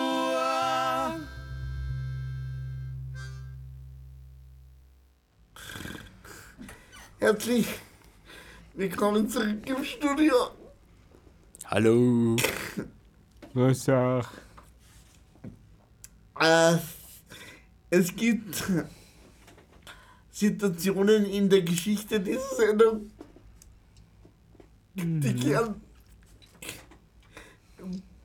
Herzlich 7.19 7.67
willkommen 8.73 9.29
zurück 9.29 9.65
im 9.65 9.83
Studio. 9.85 10.35
Hallo. 11.65 12.35
Was 13.53 13.87
auch. 13.89 14.27
Äh, 16.39 16.77
es 17.89 18.13
gibt 18.15 18.63
Situationen 20.31 21.25
in 21.25 21.49
der 21.49 21.61
Geschichte 21.61 22.19
dieser 22.19 22.55
Sendung, 22.55 23.09
die 24.93 25.33
gern, 25.33 25.81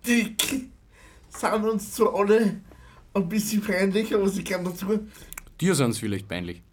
die 0.04 0.71
sind 1.50 1.64
uns 1.64 1.92
zwar 1.92 2.14
alle 2.14 2.60
ein 3.14 3.28
bisschen 3.28 3.60
peinlich, 3.60 4.14
aber 4.14 4.28
sie 4.28 4.44
gehören 4.44 4.64
dazu. 4.64 5.08
Dir 5.60 5.74
sind 5.74 5.90
es 5.90 5.98
vielleicht 5.98 6.28
peinlich. 6.28 6.62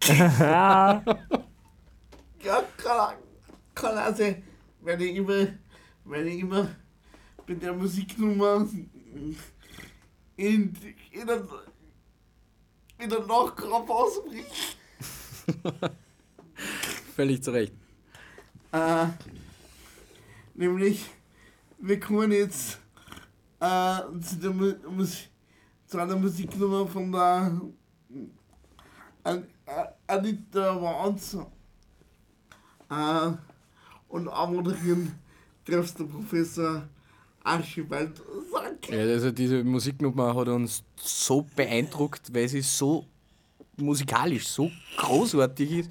Ja, 2.42 2.64
kann, 2.78 3.16
kann 3.74 4.16
sein, 4.16 4.42
weil 4.80 5.02
ich 5.02 5.14
immer, 5.14 5.48
weil 6.04 6.26
ich 6.26 6.40
immer 6.40 6.70
bei 7.46 7.52
der 7.52 7.74
Musiknummer 7.74 8.66
in, 10.38 10.74
in 11.10 11.26
der, 11.26 11.46
in 12.96 13.10
der 13.10 13.26
Nachkraft 13.26 13.90
ausbricht. 13.90 14.78
Völlig 17.14 17.42
zu 17.42 17.50
Recht. 17.50 17.74
Äh, 18.72 19.06
nämlich, 20.54 21.04
wir 21.78 22.00
kommen 22.00 22.32
jetzt 22.32 22.78
äh, 23.60 24.20
zu, 24.20 24.36
der 24.36 24.52
zu 25.86 25.98
einer 25.98 26.16
Musiknummer 26.16 26.86
von 26.86 27.12
der 27.12 27.52
An 29.22 29.46
An 29.66 29.88
Anita 30.06 30.82
Wanz. 30.82 31.36
Äh, 32.90 33.32
und 34.08 34.28
anmoderieren 34.28 35.12
treffst 35.64 35.98
der 35.98 36.04
Professor 36.04 36.88
Archibald 37.44 38.20
Sack. 38.50 38.90
Ja, 38.90 38.98
also 38.98 39.30
diese 39.30 39.62
Musiknummer 39.62 40.34
hat 40.34 40.48
uns 40.48 40.82
so 40.96 41.46
beeindruckt, 41.54 42.34
weil 42.34 42.48
sie 42.48 42.60
so 42.60 43.06
musikalisch 43.76 44.46
so 44.48 44.70
großartig 44.96 45.70
ist 45.70 45.90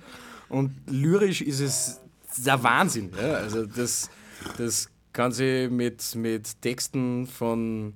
und 0.50 0.72
lyrisch 0.88 1.42
ist 1.42 1.60
es 1.62 2.00
der 2.38 2.62
Wahnsinn. 2.62 3.12
Ja? 3.18 3.36
Also 3.36 3.66
das, 3.66 4.10
das 4.58 4.90
kann 5.14 5.32
sie 5.32 5.68
mit, 5.70 6.16
mit 6.16 6.62
Texten 6.62 7.28
von 7.28 7.94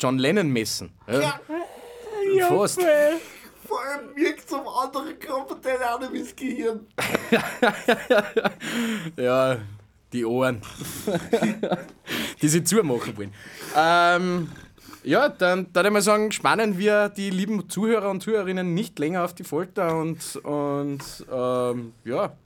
John 0.00 0.18
Lennon 0.18 0.50
messen. 0.50 0.92
Ja? 1.08 1.40
Fast. 2.48 2.80
Vor 3.66 3.80
allem 3.80 4.14
wirkt 4.14 4.48
zum 4.48 4.66
anderen 4.68 5.18
Körper 5.18 5.56
der 5.56 5.94
auch 5.94 6.12
ins 6.12 6.36
Gehirn. 6.36 6.86
Ja, 9.16 9.58
die 10.12 10.24
Ohren. 10.24 10.60
die 12.42 12.48
sie 12.48 12.62
zumachen 12.62 13.16
wollen. 13.16 13.32
Ähm, 13.76 14.50
ja, 15.02 15.28
dann 15.28 15.66
würde 15.74 15.88
ich 15.88 15.92
mal 15.92 16.02
sagen, 16.02 16.32
spannen 16.32 16.78
wir 16.78 17.08
die 17.08 17.30
lieben 17.30 17.68
Zuhörer 17.68 18.10
und 18.10 18.22
Zuhörerinnen 18.22 18.74
nicht 18.74 18.98
länger 18.98 19.24
auf 19.24 19.34
die 19.34 19.44
Folter 19.44 19.96
und, 19.96 20.36
und 20.36 21.26
ähm, 21.30 21.92
ja. 22.04 22.36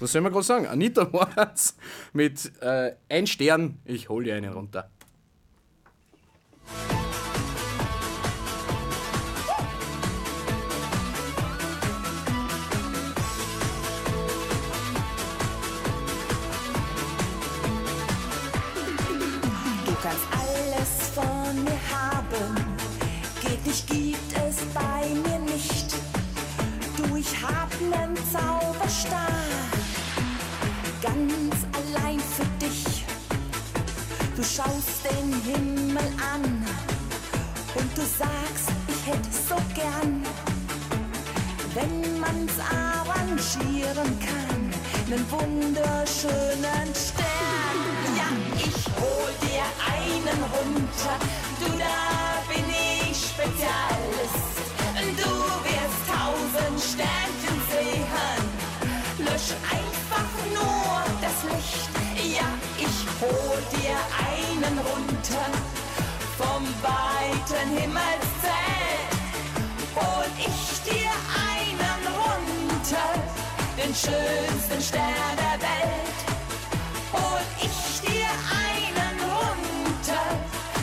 Was 0.00 0.12
soll 0.12 0.22
man 0.22 0.32
gerade 0.32 0.46
sagen? 0.46 0.66
Anita 0.66 1.12
Warz 1.12 1.76
mit 2.14 2.50
äh, 2.62 2.92
ein 3.10 3.26
Stern, 3.26 3.78
ich 3.84 4.08
hol 4.08 4.24
dir 4.24 4.34
einen 4.34 4.52
runter. 4.52 4.90
Du 19.84 19.92
kannst 20.02 20.26
alles 20.32 21.10
von 21.14 21.62
mir 21.62 21.78
haben, 21.92 22.54
geht 23.42 23.66
nicht, 23.66 23.86
gibt 23.86 24.32
es 24.32 24.56
bei 24.72 25.08
mir 25.08 25.38
nicht. 25.40 25.94
Du, 26.96 27.16
ich 27.16 27.42
hab 27.42 27.68
nen 27.82 28.16
Zauberstab, 28.32 29.79
ganz 31.02 31.54
allein 31.72 32.20
für 32.20 32.44
dich. 32.64 33.04
Du 34.36 34.42
schaust 34.42 35.04
den 35.04 35.32
Himmel 35.42 36.06
an 36.32 36.42
und 37.74 37.96
du 37.96 38.02
sagst, 38.02 38.70
ich 38.88 39.06
hätte 39.06 39.30
so 39.48 39.56
gern, 39.74 40.22
wenn 41.74 42.20
man's 42.20 42.58
arrangieren 42.58 44.18
kann, 44.20 44.70
nen 45.08 45.24
wunderschönen 45.30 46.94
Stern. 46.94 47.80
Ja, 48.16 48.28
ich 48.56 48.86
hol 48.98 49.30
dir 49.42 49.66
einen 49.94 50.42
runter, 50.54 51.16
du 51.60 51.78
da 51.78 52.42
bin 52.48 52.64
ich 52.68 53.16
Spezialist. 53.16 54.69
Lösch 59.50 59.56
einfach 59.70 60.30
nur 60.52 61.02
das 61.20 61.42
Licht. 61.50 61.90
Ja, 62.36 62.48
ich 62.78 62.98
hol 63.20 63.58
dir 63.72 63.96
einen 64.28 64.78
runter 64.78 65.46
vom 66.38 66.62
weiten 66.82 67.68
Himmelszelt. 67.76 69.10
Hol 69.96 70.26
ich 70.38 70.90
dir 70.90 71.12
einen 71.52 72.02
runter, 72.06 73.10
den 73.76 73.94
schönsten 73.94 74.82
Stern 74.82 75.36
der 75.36 75.60
Welt. 75.60 76.20
Hol 77.12 77.40
ich 77.60 78.00
dir 78.00 78.30
einen 78.68 79.16
runter, 79.20 80.24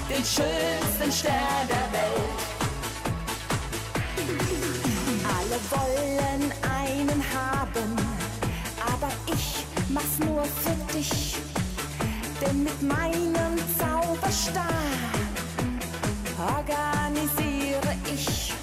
den 0.09 0.23
schönsten 0.23 1.11
Stern 1.11 1.67
der 1.69 1.91
Welt. 1.91 2.37
Alle 5.39 5.59
wollen 5.71 6.26
mach's 9.97 10.19
nur 10.19 10.43
für 10.43 10.95
dich. 10.95 11.35
Denn 12.41 12.63
mit 12.63 12.81
meinem 12.83 13.53
Zauberstab 13.79 14.63
organisiere 16.37 17.93
ich 18.13 18.53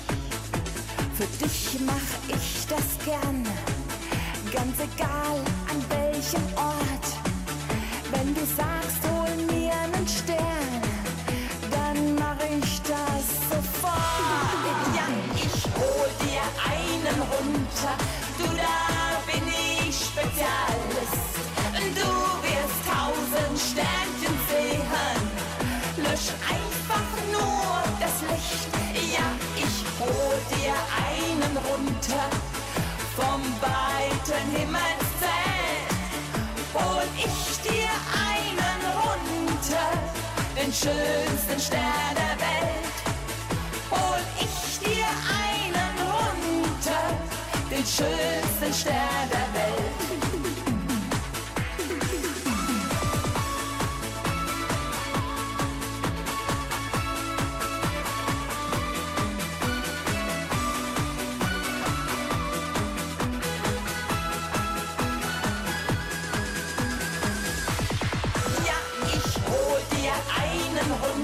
Für 1.14 1.26
dich 1.42 1.80
mach 1.84 2.10
ich 2.28 2.66
das 2.68 2.86
gern, 3.04 3.42
ganz 4.52 4.76
egal 4.78 5.36
an 5.70 5.78
welchem 5.96 6.44
Ort. 6.56 7.08
Wenn 8.12 8.34
du 8.34 8.42
sagst, 8.56 9.02
hol 9.10 9.30
mir 9.52 9.72
einen 9.72 10.06
Stern, 10.06 10.82
dann 11.70 12.14
mach 12.14 12.40
ich 12.44 12.80
das 12.82 13.26
sofort. 13.50 13.92
Ja, 14.96 15.06
ich 15.36 15.64
hol 15.78 16.08
dir 16.24 16.44
einen 16.72 17.18
runter, 17.34 17.94
du 18.38 18.44
da 18.56 18.84
bin 19.26 19.46
ich 19.48 19.74
Spezialist. 20.14 21.23
Hol 30.06 30.36
dir 30.50 30.74
einen 31.08 31.56
runter 31.56 32.26
vom 33.16 33.40
weiten 33.60 34.46
Himmelszelt. 34.56 35.90
Hol 36.74 37.04
ich 37.16 37.60
dir 37.62 37.92
einen 38.30 38.80
runter, 39.02 39.88
den 40.56 40.72
schönsten 40.72 41.60
Stern 41.60 42.14
der 42.22 42.36
Welt. 42.44 42.96
Hol 43.90 44.20
ich 44.40 44.78
dir 44.80 45.08
einen 45.46 45.96
runter, 46.12 47.04
den 47.70 47.84
schönsten 47.84 48.72
Stern 48.80 49.28
der 49.30 49.48
Welt. 49.60 49.83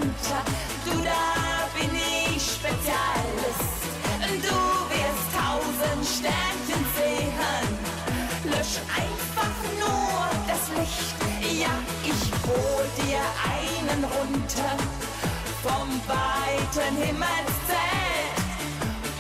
Runter, 0.01 0.43
du 0.85 1.03
da 1.03 1.69
bin 1.79 1.91
ich 1.95 2.43
Spezialist. 2.43 3.81
Du 4.47 4.59
wirst 4.93 5.27
tausend 5.37 6.07
Sternchen 6.07 6.85
sehen, 6.97 7.69
lösch 8.45 8.79
einfach 8.97 9.55
nur 9.79 10.29
das 10.47 10.63
Licht. 10.77 11.61
Ja, 11.61 11.75
ich 12.05 12.23
hol 12.47 12.85
dir 13.01 13.23
einen 13.53 14.05
runter 14.05 14.77
vom 15.63 15.89
weiten 16.07 16.97
Himmelszelt. 16.97 18.37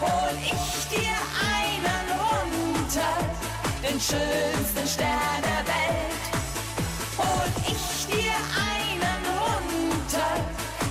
Hol 0.01 0.35
ich 0.43 0.89
dir 0.89 1.18
einen 1.59 2.07
runter, 2.24 3.12
den 3.83 4.01
schönsten 4.01 4.87
Stern 4.87 5.59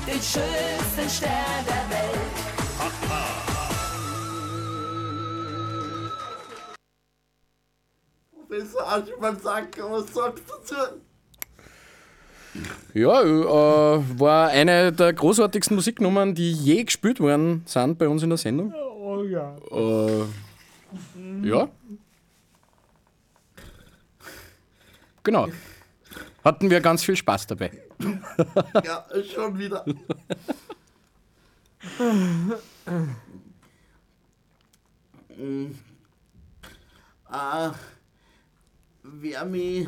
den 0.09 0.21
schönsten 0.21 1.09
Stern 1.09 1.65
der 1.67 1.89
Welt. 1.89 2.19
Professor 8.47 8.87
Aschmann 8.87 9.39
sagt, 9.39 9.77
was 9.79 10.13
sagst 10.13 10.43
du 10.47 10.53
dazu? 10.53 10.75
Ja, 12.95 13.21
äh, 13.21 14.19
war 14.19 14.49
eine 14.49 14.91
der 14.91 15.13
großartigsten 15.13 15.75
Musiknummern, 15.75 16.33
die 16.33 16.51
je 16.51 16.83
gespielt 16.83 17.19
worden 17.19 17.61
sind 17.65 17.99
bei 17.99 18.07
uns 18.07 18.23
in 18.23 18.29
der 18.29 18.39
Sendung. 18.39 18.73
Oh 18.73 19.23
ja. 19.23 19.55
Äh, 19.71 20.23
ja. 21.47 21.69
Genau. 25.23 25.47
Hatten 26.43 26.69
wir 26.71 26.81
ganz 26.81 27.03
viel 27.03 27.15
Spaß 27.15 27.45
dabei. 27.45 27.88
Ja, 28.83 29.05
schon 29.23 29.57
wieder. 29.57 29.85
Ah, 37.31 37.73
wer 39.03 39.45
mich, 39.45 39.87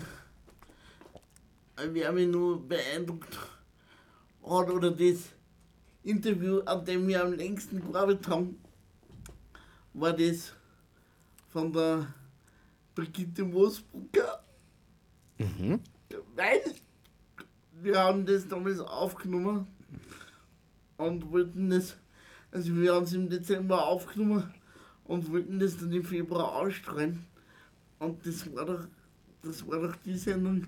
wer 1.76 2.12
mich 2.12 2.28
nur 2.28 2.66
beeindruckt 2.68 3.38
hat 4.44 4.70
oder 4.70 4.92
das 4.92 5.30
Interview, 6.04 6.62
an 6.62 6.86
dem 6.86 7.08
wir 7.08 7.24
am 7.24 7.34
längsten 7.34 7.92
gearbeitet 7.92 8.28
haben, 8.28 8.62
war 9.94 10.14
das 10.14 10.54
von 11.50 11.74
der 11.74 12.14
Brigitte 12.96 13.44
Moosbrucker. 13.44 14.44
Weil 16.36 16.62
wir 17.82 18.00
haben 18.00 18.26
das 18.26 18.48
damals 18.48 18.80
aufgenommen 18.80 19.68
und 20.98 21.32
wollten 21.32 21.70
das, 21.70 21.98
also 22.52 22.76
wir 22.76 22.94
haben 22.94 23.06
es 23.06 23.14
im 23.14 23.30
Dezember 23.30 23.86
aufgenommen 23.86 24.54
und 25.06 25.32
wollten 25.32 25.60
das 25.60 25.78
dann 25.78 25.92
im 25.92 26.04
Februar 26.04 26.56
ausstrahlen. 26.56 27.26
Und 28.00 28.26
das 28.26 28.54
war 28.54 28.66
doch, 28.66 28.88
das 29.44 29.68
war 29.68 29.80
doch 29.80 29.96
die 30.06 30.18
Sendung, 30.18 30.68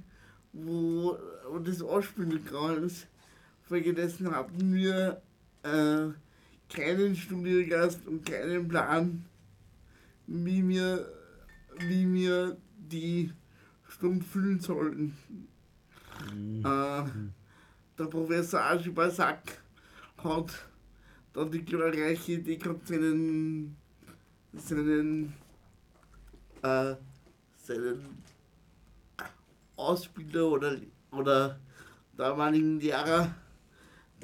wo, 0.52 1.18
wo 1.50 1.60
das 1.60 1.82
Ausspielen 1.82 2.32
gegangen 2.32 2.84
ist. 2.84 3.08
Vergessen 3.64 4.30
hatten 4.32 4.74
wir 4.74 5.22
äh, 5.64 6.08
keinen 6.74 7.16
Studiogast 7.16 8.06
und 8.08 8.26
keinen 8.26 8.68
Plan, 8.68 9.26
wie 10.28 10.68
wir, 10.68 11.08
wie 11.88 12.12
wir 12.14 12.58
die 12.78 13.32
Stunde 13.88 14.26
füllen 14.26 14.60
sollten. 14.60 15.16
Äh, 16.64 17.04
der 17.98 18.06
Professor 18.06 18.62
Aschibasak 18.62 19.62
hat 20.24 20.66
dann 21.34 21.52
die 21.52 21.64
glorreiche 21.64 22.34
Idee 22.34 22.58
gehabt, 22.58 22.88
seinen, 22.88 23.76
seinen, 24.54 25.34
äh, 26.62 26.96
seinen 27.58 28.24
Ausbilder 29.76 30.48
oder, 30.48 30.78
oder 31.12 31.60
damaligen 32.16 32.80
Lehrer, 32.80 33.34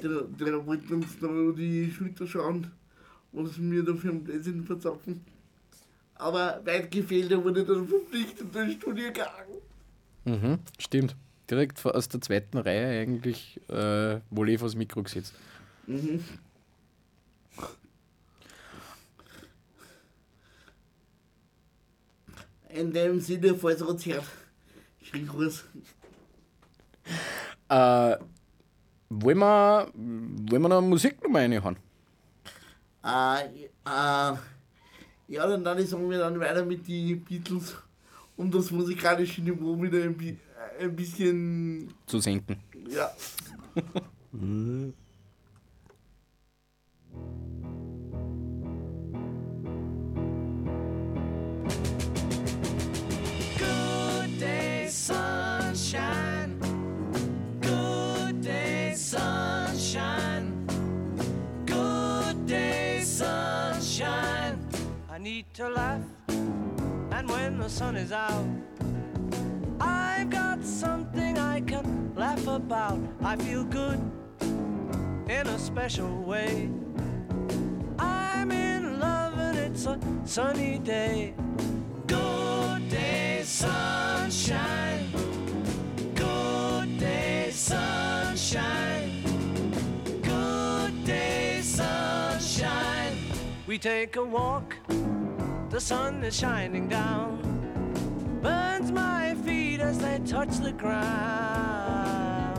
der, 0.02 0.22
der 0.22 0.66
wollte 0.66 0.94
uns 0.94 1.18
da 1.18 1.26
über 1.26 1.52
die 1.52 1.90
Schulter 1.90 2.26
schauen, 2.26 2.70
was 3.32 3.60
wir 3.60 3.84
da 3.84 3.94
für 3.94 4.08
ein 4.08 4.24
Blödsinn 4.24 4.64
verzapfen. 4.64 5.24
Aber 6.14 6.60
weit 6.64 6.90
gefehlt, 6.90 7.30
er 7.30 7.42
wurde 7.42 7.64
dann 7.64 7.86
verpflichtet, 7.88 8.54
ins 8.54 8.74
Studio 8.74 9.06
gegangen. 9.06 9.60
Mhm, 10.24 10.58
stimmt. 10.78 11.16
Direkt 11.50 11.84
aus 11.84 12.08
der 12.08 12.20
zweiten 12.20 12.58
Reihe 12.58 13.02
eigentlich 13.02 13.60
äh, 13.68 14.20
wohl 14.30 14.56
vors 14.56 14.76
Mikro 14.76 15.02
gesetzt. 15.02 15.34
In 22.68 22.92
dem 22.92 23.20
Sinne, 23.20 23.54
falls 23.56 23.82
uns 23.82 24.06
hört, 24.06 24.24
schönen 25.02 25.26
Gruß. 25.26 25.64
Äh, 27.68 28.16
wollen, 29.08 29.38
wir, 29.38 29.90
wollen 29.94 30.62
wir 30.62 30.68
noch 30.68 30.80
Musiknummer 30.80 31.40
reinhauen? 31.40 31.76
Äh, 33.04 33.44
äh, 33.84 34.36
ja, 35.28 35.46
dann, 35.46 35.64
dann 35.64 35.84
sagen 35.84 36.08
wir 36.10 36.18
dann 36.18 36.38
weiter 36.38 36.64
mit 36.64 36.86
den 36.86 37.24
Beatles, 37.24 37.76
um 38.36 38.50
das 38.50 38.70
musikalische 38.70 39.42
Niveau 39.42 39.80
wieder 39.82 40.04
ein, 40.04 40.16
bi 40.16 40.28
äh, 40.30 40.36
ein 40.78 40.94
bisschen, 40.96 41.92
Zu 42.06 42.20
senken. 42.20 42.56
ja. 42.88 43.10
Good 53.58 54.38
day, 54.38 54.86
sunshine. 54.88 56.58
Good 57.60 58.42
day, 58.42 58.92
sunshine. 58.96 60.66
Good 61.66 62.46
day, 62.46 63.00
sunshine. 63.02 64.58
I 65.10 65.18
need 65.18 65.46
to 65.54 65.68
laugh, 65.70 66.02
and 66.28 67.28
when 67.30 67.58
the 67.58 67.68
sun 67.68 67.96
is 67.96 68.12
out, 68.12 68.44
I've 70.20 70.28
got 70.28 70.62
something 70.62 71.38
I 71.38 71.62
can 71.62 72.12
laugh 72.14 72.46
about. 72.46 73.00
I 73.22 73.36
feel 73.36 73.64
good 73.64 73.98
in 75.30 75.46
a 75.46 75.58
special 75.58 76.14
way. 76.24 76.68
I'm 77.98 78.52
in 78.52 79.00
love, 79.00 79.38
and 79.38 79.56
it's 79.56 79.86
a 79.86 79.98
sunny 80.26 80.78
day. 80.78 81.32
Good 82.06 82.90
day, 82.90 83.40
sunshine. 83.44 85.10
Good 86.14 86.98
day, 86.98 87.50
sunshine. 87.50 89.22
Good 90.20 91.02
day, 91.06 91.62
sunshine. 91.62 93.16
We 93.66 93.78
take 93.78 94.16
a 94.16 94.24
walk, 94.24 94.76
the 95.70 95.80
sun 95.80 96.22
is 96.24 96.36
shining 96.36 96.88
down, 96.88 97.59
burns 98.42 98.90
my 98.92 99.34
feet 99.44 99.80
as 99.80 99.98
they 99.98 100.18
touch 100.26 100.58
the 100.58 100.72
ground. 100.72 102.56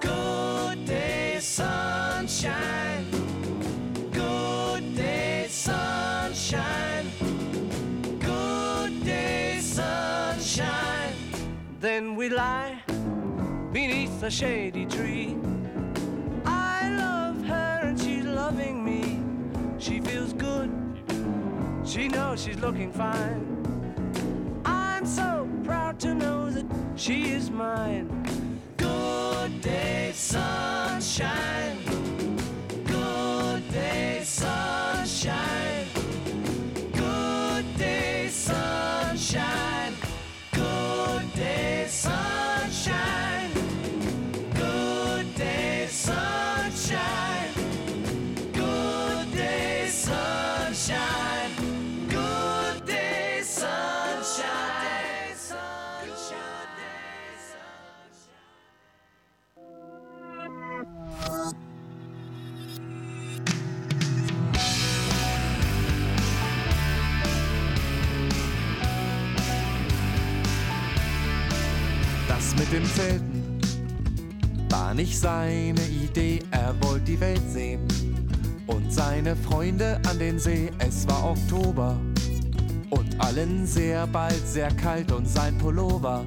Good 0.00 0.84
day, 0.84 1.38
sunshine. 1.40 3.06
Good 4.12 4.96
day, 4.96 5.46
sunshine. 5.48 7.10
Good 8.18 9.04
day, 9.04 9.58
sunshine. 9.60 11.14
Then 11.80 12.16
we 12.16 12.28
lie 12.28 12.82
beneath 13.72 14.22
a 14.22 14.30
shady 14.30 14.86
tree. 14.86 15.36
She 19.86 20.00
feels 20.00 20.32
good. 20.32 20.68
She 21.84 22.08
knows 22.08 22.42
she's 22.42 22.58
looking 22.58 22.90
fine. 22.90 23.46
I'm 24.64 25.06
so 25.06 25.48
proud 25.62 26.00
to 26.00 26.12
know 26.12 26.50
that 26.50 26.66
she 26.96 27.30
is 27.30 27.52
mine. 27.52 28.08
Good 28.78 29.60
day, 29.60 30.10
sunshine. 30.12 31.95
Nicht 74.96 75.18
seine 75.18 75.82
Idee, 76.02 76.40
er 76.50 76.74
wollte 76.80 77.04
die 77.04 77.20
Welt 77.20 77.42
sehen. 77.52 77.86
Und 78.66 78.90
seine 78.90 79.36
Freunde 79.36 80.00
an 80.08 80.18
den 80.18 80.38
See, 80.38 80.70
es 80.78 81.06
war 81.06 81.32
Oktober. 81.32 82.00
Und 82.88 83.20
allen 83.20 83.66
sehr 83.66 84.06
bald 84.06 84.46
sehr 84.46 84.68
kalt 84.68 85.12
und 85.12 85.28
sein 85.28 85.56
Pullover 85.58 86.24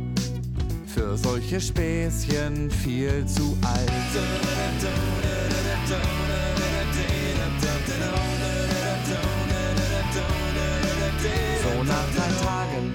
für 0.85 1.17
solche 1.17 1.59
Späßchen 1.59 2.69
viel 2.69 3.25
zu 3.25 3.57
alt. 3.63 3.91
So 11.63 11.83
nach 11.83 12.05
drei 12.15 12.45
Tagen 12.45 12.93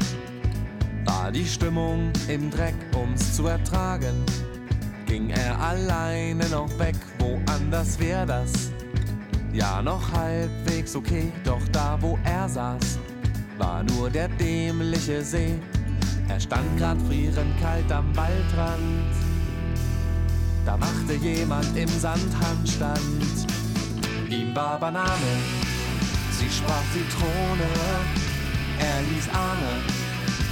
war 1.05 1.33
die 1.33 1.47
Stimmung 1.47 2.12
im 2.29 2.51
Dreck, 2.51 2.77
um's 2.95 3.35
zu 3.35 3.49
ertragen. 3.49 4.25
Ging 5.15 5.31
er 5.31 5.57
alleine 5.61 6.45
noch 6.49 6.77
weg, 6.77 6.97
woanders 7.21 8.01
wär 8.01 8.27
das. 8.27 8.73
Ja, 9.53 9.81
noch 9.81 10.11
halbwegs 10.11 10.97
okay, 10.97 11.31
doch 11.45 11.61
da, 11.71 11.97
wo 12.01 12.19
er 12.25 12.49
saß, 12.49 12.99
war 13.57 13.85
nur 13.85 14.11
der 14.11 14.27
dämliche 14.27 15.23
See. 15.23 15.61
Er 16.29 16.41
stand 16.41 16.67
grad 16.81 17.01
frierend 17.03 17.55
kalt 17.61 17.93
am 17.93 18.07
Waldrand. 18.17 19.15
Da 20.67 20.77
machte 20.77 21.12
jemand 21.23 21.77
im 21.77 21.89
Sand 21.89 22.33
Handstand. 22.41 23.47
Ihm 24.29 24.53
war 24.57 24.81
Banane, 24.81 25.35
sie 26.33 26.51
sprach 26.51 26.83
Zitrone. 26.93 27.71
Er 28.81 29.01
ließ 29.03 29.29
Ahne, 29.29 29.75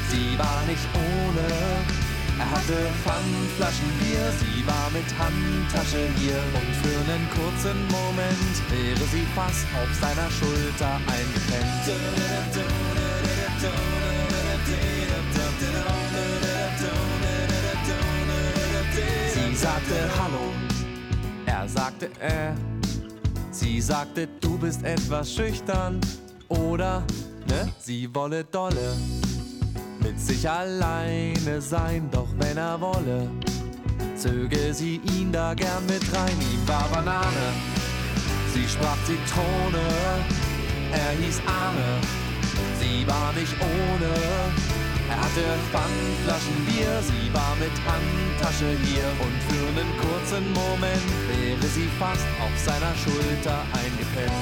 sie 0.08 0.38
war 0.38 0.62
nicht 0.68 0.86
ohne. 0.94 2.01
Er 2.42 2.50
hatte 2.50 2.74
Pfandflaschen 3.04 3.88
Bier, 4.00 4.32
sie 4.40 4.66
war 4.66 4.90
mit 4.90 5.06
Handtasche 5.16 6.08
hier. 6.16 6.42
Und 6.58 6.74
für 6.82 6.98
einen 6.98 7.30
kurzen 7.30 7.86
Moment 7.86 8.54
wäre 8.68 9.06
sie 9.12 9.24
fast 9.32 9.64
auf 9.78 9.94
seiner 10.00 10.28
Schulter 10.28 10.96
eingepennt. 11.06 11.84
Sie 19.32 19.54
sagte 19.54 19.94
Hallo, 20.18 20.52
er 21.46 21.68
sagte 21.68 22.06
äh. 22.18 22.52
Sie 23.52 23.80
sagte, 23.80 24.26
du 24.40 24.58
bist 24.58 24.82
etwas 24.82 25.32
schüchtern, 25.32 26.00
oder, 26.48 27.04
ne? 27.46 27.72
Sie 27.78 28.12
wolle 28.12 28.42
dolle 28.42 28.96
sich 30.16 30.48
alleine 30.48 31.60
sein, 31.60 32.08
doch 32.10 32.28
wenn 32.38 32.56
er 32.56 32.80
wolle, 32.80 33.30
zöge 34.16 34.72
sie 34.72 35.00
ihn 35.16 35.32
da 35.32 35.54
gern 35.54 35.84
mit 35.86 36.02
rein. 36.14 36.36
Ihm 36.52 36.66
war 36.68 36.88
Banane, 36.92 37.48
sie 38.52 38.66
sprach 38.68 38.98
Zitrone, 39.04 39.84
er 40.92 41.12
hieß 41.24 41.40
Arne, 41.46 42.00
sie 42.80 43.06
war 43.06 43.32
nicht 43.32 43.54
ohne. 43.60 44.12
Er 45.10 45.20
hatte 45.20 45.44
Pfandflaschen 45.70 46.64
Bier, 46.64 47.02
sie 47.02 47.34
war 47.34 47.54
mit 47.60 47.74
Handtasche 47.84 48.70
hier 48.84 49.08
und 49.20 49.36
für 49.48 49.66
einen 49.68 49.90
kurzen 50.00 50.52
Moment 50.52 51.08
wäre 51.28 51.66
sie 51.68 51.88
fast 51.98 52.26
auf 52.40 52.56
seiner 52.56 52.94
Schulter 52.96 53.60
eingepennt. 53.72 54.32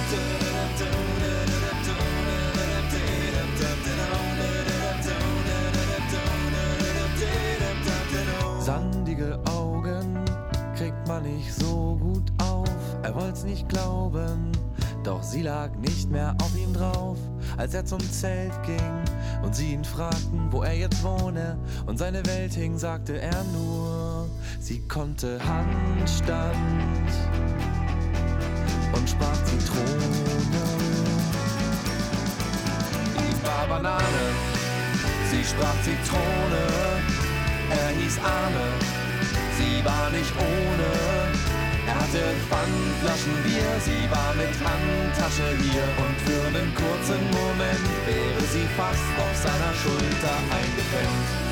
Wollt's 13.41 13.45
nicht 13.45 13.69
glauben, 13.69 14.53
doch 15.03 15.23
sie 15.23 15.43
lag 15.43 15.71
nicht 15.77 16.11
mehr 16.11 16.35
auf 16.43 16.57
ihm 16.57 16.73
drauf, 16.73 17.17
als 17.57 17.75
er 17.75 17.85
zum 17.85 18.01
Zelt 18.01 18.53
ging 18.65 19.05
und 19.43 19.55
sie 19.55 19.73
ihn 19.73 19.85
fragten, 19.85 20.49
wo 20.51 20.63
er 20.63 20.75
jetzt 20.75 21.03
wohne. 21.03 21.59
Und 21.87 21.99
seine 21.99 22.25
Welt 22.27 22.53
hing, 22.53 22.77
sagte 22.77 23.21
er 23.21 23.45
nur, 23.53 24.29
sie 24.59 24.81
konnte 24.89 25.39
Handstand 25.45 26.57
und 28.93 29.09
sprach 29.09 29.45
Zitrone. 29.45 30.11
Ihm 33.17 33.43
war 33.43 33.67
Banane, 33.69 34.03
sie 35.31 35.45
sprach 35.45 35.77
Zitrone, 35.83 36.67
er 37.71 37.89
hieß 38.01 38.19
Arne, 38.19 38.67
sie 39.59 39.85
war 39.85 40.11
nicht 40.11 40.33
ohne. 40.37 41.20
Hatte 42.11 42.35
Pfandflaschen 42.49 43.35
Bier, 43.45 43.71
sie 43.85 44.11
war 44.11 44.35
mit 44.35 44.51
Handtasche 44.67 45.47
hier 45.63 45.85
und 46.03 46.17
für 46.27 46.45
einen 46.49 46.75
kurzen 46.75 47.23
Moment 47.31 47.87
wäre 48.05 48.41
sie 48.51 48.67
fast 48.77 48.99
auf 49.17 49.37
seiner 49.37 49.73
Schulter 49.75 50.35
eingepennt. 50.51 51.50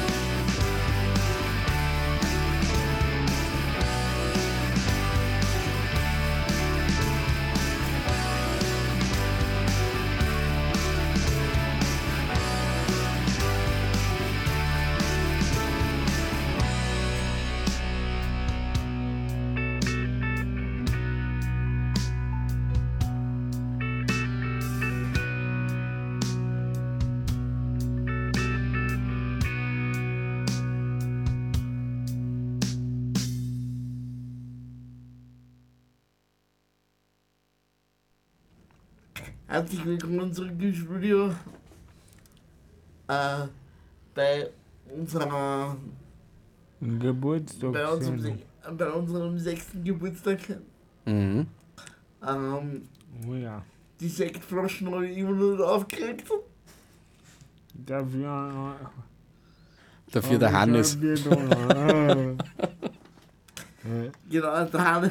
Herzlich 39.59 39.85
willkommen 39.85 40.33
zurück 40.33 40.53
im 40.61 40.73
Studio. 40.73 41.35
Äh, 43.09 43.47
bei 44.15 44.51
unserer 44.97 45.77
Geburtstag. 46.81 47.73
bei, 47.73 47.89
unserem, 47.89 48.21
se- 48.21 48.39
bei 48.71 48.89
unserem 48.89 49.37
sechsten 49.37 49.83
Geburtstag 49.83 50.39
Mhm. 51.07 51.49
ähm, 52.25 52.83
Oh 53.29 53.35
ja. 53.35 53.65
die 53.99 54.09
Sektflaschen 54.09 54.93
habe 54.95 55.09
ich 55.09 55.19
immer 55.19 55.33
nur 55.33 55.69
aufgekriegt. 55.69 56.23
Dafür. 57.75 58.77
Dafür 60.13 60.39
der 60.39 60.53
Hannes. 60.53 60.97
Hannes. 60.97 61.25
Genau, 64.31 64.65
der 64.67 64.85
Hannes, 64.95 65.11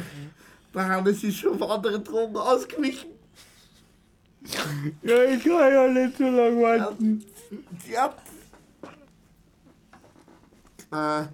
der 0.74 0.88
Hannes 0.88 1.22
ist 1.24 1.36
schon 1.36 1.62
auf 1.62 1.70
andere 1.70 2.00
Drogen 2.00 2.38
ausgewichen. 2.38 3.10
Ja, 5.04 5.24
ich 5.24 5.44
kann 5.44 5.74
ja 5.74 5.88
nicht 5.88 6.18
so 6.18 6.24
lange 6.24 6.62
warten. 6.62 7.24
Ja. 7.92 8.16
Äh, 10.92 11.28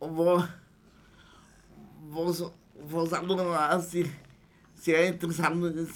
aber 0.00 0.48
was, 2.10 2.44
was 2.88 3.12
anderes 3.12 3.90
sehr, 4.74 5.08
interessant 5.08 5.64
ist, 5.76 5.94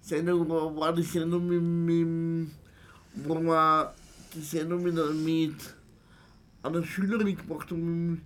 Sendung 0.00 0.48
war, 0.48 0.74
war 0.76 0.92
die 0.92 1.02
Sendung 1.02 1.46
mit, 1.46 1.62
mit 1.62 2.50
wo 3.14 3.40
wir 3.40 3.94
die 4.34 4.40
Sendung 4.40 4.82
mit, 4.82 4.94
mit 5.24 5.74
einer 6.62 6.82
Schülerin 6.84 7.36
gemacht 7.36 7.70
haben, 7.70 8.22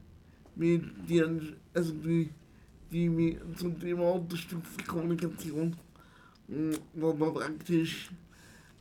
mit, 0.55 0.83
mit 0.83 1.11
deren, 1.11 1.57
also 1.75 1.93
die, 1.93 2.31
die 2.91 3.09
mit, 3.09 3.59
zum 3.59 3.79
Thema 3.79 4.13
unterstützte 4.13 4.85
Kommunikation, 4.87 5.69
mm, 5.69 5.86
wo 6.49 7.13
man 7.13 7.35
praktisch 7.35 8.11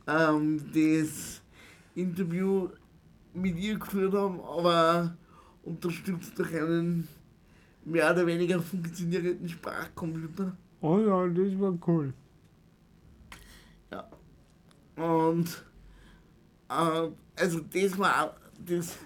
ähm, 0.06 0.60
das 0.72 1.42
Interview 1.94 2.68
mit 3.34 3.58
ihr 3.58 3.78
geführt 3.78 4.14
haben, 4.14 4.40
aber 4.40 5.16
unterstützt 5.62 6.38
durch 6.38 6.54
einen 6.54 7.08
mehr 7.84 8.12
oder 8.12 8.26
weniger 8.26 8.60
funktionierenden 8.60 9.48
Sprachcomputer. 9.48 10.56
Oh 10.80 10.98
ja, 10.98 11.26
das 11.28 11.58
war 11.58 11.76
cool. 11.86 12.12
Und 14.96 15.64
äh, 16.70 17.08
also 17.36 17.60
das 17.72 17.98
war 17.98 18.34
das, 18.64 18.96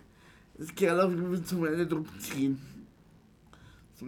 das 0.56 0.74
gehört 0.74 1.00
auf 1.00 1.10
jeden 1.10 1.34
Fall 1.34 1.42
zu 1.42 1.56
meinen 1.56 1.88
Top 1.88 2.06
10. 2.18 2.58
So, 3.94 4.06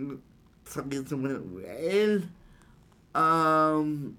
sag 0.64 0.86
ich 0.86 1.00
jetzt 1.00 1.11
mal, 1.11 1.42
weil 1.55 2.22
ähm, 3.14 4.16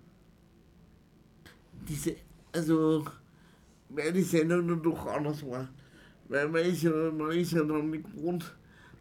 diese, 1.88 2.15
also 2.51 3.05
weil 3.89 4.11
die 4.13 4.21
Sendung 4.21 4.67
dann 4.67 4.81
doch 4.81 5.05
anders 5.07 5.45
war. 5.45 5.67
Weil 6.27 6.49
man 6.49 6.61
ist 6.63 6.84
ja, 6.84 7.11
man 7.11 7.31
ist 7.31 7.51
ja 7.51 7.63
nicht 7.63 8.05
gewohnt, 8.05 8.55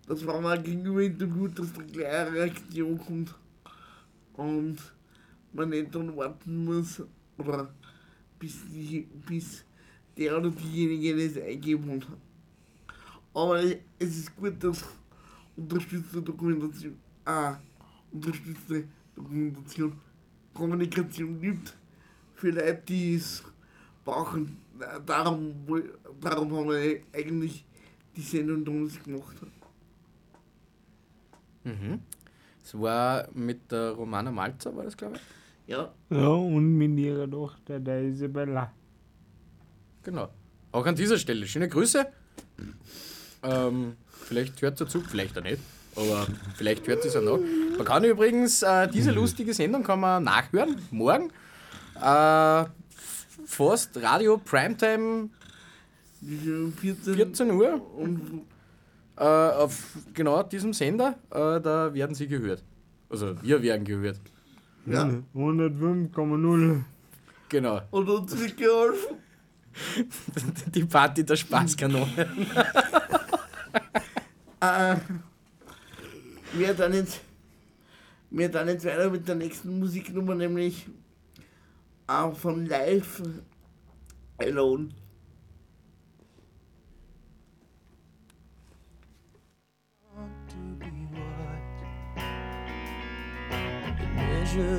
dass 0.06 0.26
wenn 0.26 0.42
man 0.42 0.62
gegenüber 0.62 1.02
interviewt, 1.02 1.58
dass 1.58 1.72
da 1.72 1.82
gleich 1.82 2.26
eine 2.26 2.32
Reaktion 2.32 2.98
kommt. 2.98 3.34
Und 4.34 4.78
man 5.52 5.68
nicht 5.68 5.94
dann 5.94 6.16
warten 6.16 6.64
muss, 6.64 7.02
oder 7.38 7.72
bis, 8.38 8.60
die, 8.70 9.06
bis 9.26 9.64
der 10.16 10.38
oder 10.38 10.50
diejenige 10.50 11.28
das 11.28 11.42
eingeben 11.42 11.90
hat. 11.90 12.06
Aber 13.34 13.62
es 13.62 13.78
ist 14.18 14.36
gut, 14.36 14.62
dass 14.62 14.84
unterstützte 15.56 16.20
Dokumentation, 16.20 16.98
ah, 17.24 17.56
unterstützte 18.10 18.84
Dokumentation, 19.14 19.92
Kommunikation 20.52 21.40
gibt 21.40 21.74
für 22.43 22.51
Leute, 22.51 22.82
die 22.88 23.14
es 23.14 23.40
brauchen. 24.05 24.57
Darum, 25.07 25.55
darum 26.20 26.57
haben 26.57 26.70
wir 26.70 27.01
eigentlich 27.12 27.64
die 28.16 28.20
Sendung 28.20 28.64
damals 28.64 29.01
gemacht. 29.01 29.36
Mhm. 31.62 32.01
Es 32.64 32.74
war 32.74 33.28
mit 33.32 33.70
der 33.70 33.93
Romana 33.93 34.32
Malzer, 34.32 34.74
war 34.76 34.82
das, 34.82 34.97
glaube 34.97 35.16
ich? 35.16 35.22
Ja, 35.68 35.93
Ja, 36.11 36.26
und 36.26 36.76
mit 36.76 36.99
ihrer 36.99 37.30
Tochter, 37.30 37.78
der 37.78 38.03
Isabella. 38.03 38.72
Genau. 40.03 40.28
Auch 40.72 40.86
an 40.86 40.97
dieser 40.97 41.18
Stelle 41.18 41.47
schöne 41.47 41.68
Grüße. 41.68 42.05
Ähm, 43.45 43.97
vielleicht 44.24 44.61
hört 44.62 44.78
sie 44.78 44.88
zu, 44.88 45.01
vielleicht 45.01 45.38
auch 45.38 45.45
nicht. 45.45 45.61
Aber 45.95 46.26
vielleicht 46.57 46.88
hört 46.88 47.03
sie 47.03 47.09
es 47.09 47.14
ja 47.14 47.20
noch. 47.20 47.38
Man 47.76 47.86
kann 47.86 48.03
übrigens 48.03 48.62
äh, 48.62 48.88
diese 48.88 49.12
lustige 49.12 49.55
Sendung 49.55 49.84
kann 49.84 50.01
man 50.01 50.24
nachhören, 50.24 50.82
morgen. 50.90 51.30
Äh, 52.03 52.64
fast 53.46 53.96
Radio 54.03 54.38
Primetime 54.38 55.28
diese 56.20 56.70
14, 56.70 57.14
14 57.14 57.50
Uhr 57.50 57.96
und 57.96 58.42
äh, 59.16 59.22
auf 59.22 59.96
genau 60.14 60.42
diesem 60.42 60.72
Sender. 60.72 61.16
Äh, 61.30 61.61
da 61.61 61.92
werden 61.92 62.14
sie 62.14 62.26
gehört. 62.26 62.62
Also 63.09 63.40
wir 63.42 63.62
werden 63.62 63.84
gehört. 63.84 64.20
Ja. 64.86 65.09
105,0. 65.34 66.82
Genau. 67.48 67.82
und 67.90 68.09
uns 68.09 68.38
wird 68.38 68.57
geholfen. 68.57 69.16
Die 70.74 70.84
Party 70.84 71.24
der 71.24 71.36
Spaßkanone. 71.36 72.28
Äh, 74.61 74.94
wir 76.53 76.72
dann 76.74 76.94
jetzt, 76.94 77.20
wir 78.30 78.48
dann 78.48 78.68
jetzt 78.68 78.84
weiter 78.84 79.11
mit 79.11 79.26
der 79.26 79.34
nächsten 79.34 79.76
Musiknummer, 79.80 80.36
nämlich 80.36 80.86
äh, 82.09 82.30
von 82.32 82.66
Live 82.66 83.22
Alone. 84.38 84.94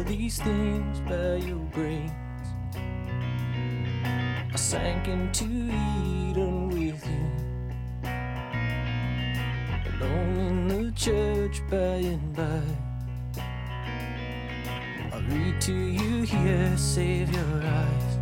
these 0.05 0.39
things 0.39 0.99
by 1.01 1.36
your 1.38 1.65
grace. 1.71 2.11
I 4.51 4.55
sank 4.55 5.07
into 5.07 5.45
Eden 5.45 6.69
with 6.69 7.05
you, 7.07 8.09
alone 9.99 10.38
in 10.39 10.67
the 10.67 10.91
church 10.91 11.61
by 11.69 11.78
and 11.78 12.36
by. 12.36 12.82
Read 15.30 15.61
to 15.61 15.74
you 15.74 16.21
here, 16.24 16.78
save 16.78 17.34
your 17.34 17.63
eyes. 17.63 18.17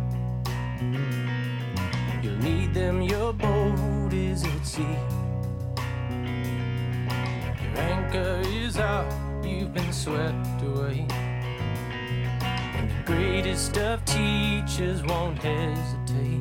You'll 2.22 2.38
need 2.38 2.72
them, 2.72 3.02
your 3.02 3.32
boat 3.32 4.12
is 4.12 4.44
at 4.44 4.64
sea. 4.64 4.96
Your 7.62 7.78
anchor 7.78 8.40
is 8.46 8.78
out, 8.78 9.12
you've 9.44 9.74
been 9.74 9.92
swept 9.92 10.62
away. 10.62 11.06
And 12.40 12.88
the 12.90 13.02
greatest 13.04 13.76
of 13.76 14.04
teachers 14.04 15.02
won't 15.02 15.38
hesitate 15.38 16.31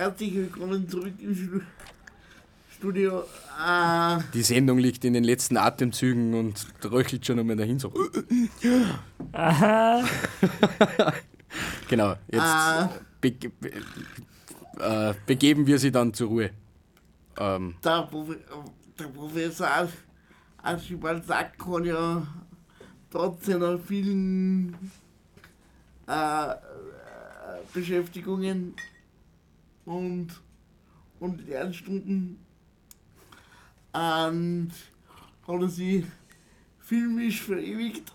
Herzlich 0.00 0.34
willkommen 0.34 0.88
zurück 0.88 1.12
im 1.20 1.34
Stu- 1.34 1.60
Studio. 2.74 3.24
Äh, 3.62 4.18
Die 4.32 4.40
Sendung 4.42 4.78
liegt 4.78 5.04
in 5.04 5.12
den 5.12 5.24
letzten 5.24 5.58
Atemzügen 5.58 6.32
und 6.32 6.66
röchelt 6.90 7.26
schon 7.26 7.38
einmal 7.38 7.56
dahin 7.56 7.78
so. 7.78 7.92
Aha. 9.32 10.02
Genau, 11.90 12.14
jetzt 12.28 12.40
Ah. 12.40 12.88
bege 13.20 13.50
be 13.50 13.72
äh, 14.78 15.12
begeben 15.26 15.66
wir 15.66 15.78
sie 15.78 15.92
dann 15.92 16.14
zur 16.14 16.28
Ruhe. 16.28 16.50
Ähm, 17.36 17.74
der, 17.84 18.02
Prof 18.04 18.28
der 18.98 19.04
Professor 19.08 19.66
Arch- 19.66 19.98
Archibald 20.62 21.26
Sack 21.26 21.54
hat 21.66 21.84
ja 21.84 22.26
trotz 23.10 23.44
seiner 23.44 23.78
vielen 23.78 24.74
äh, 26.08 26.12
äh, 26.52 26.56
Beschäftigungen 27.74 28.74
und, 29.90 30.28
und 31.18 31.46
Lernstunden 31.48 32.38
und 33.92 34.70
hat 35.46 35.60
er 35.60 35.68
sich 35.68 36.04
filmisch 36.78 37.42
verewigt. 37.42 38.12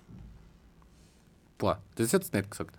boah, 1.58 1.80
das 1.96 2.08
ist 2.08 2.14
jetzt 2.14 2.34
nicht 2.34 2.50
gesagt. 2.50 2.78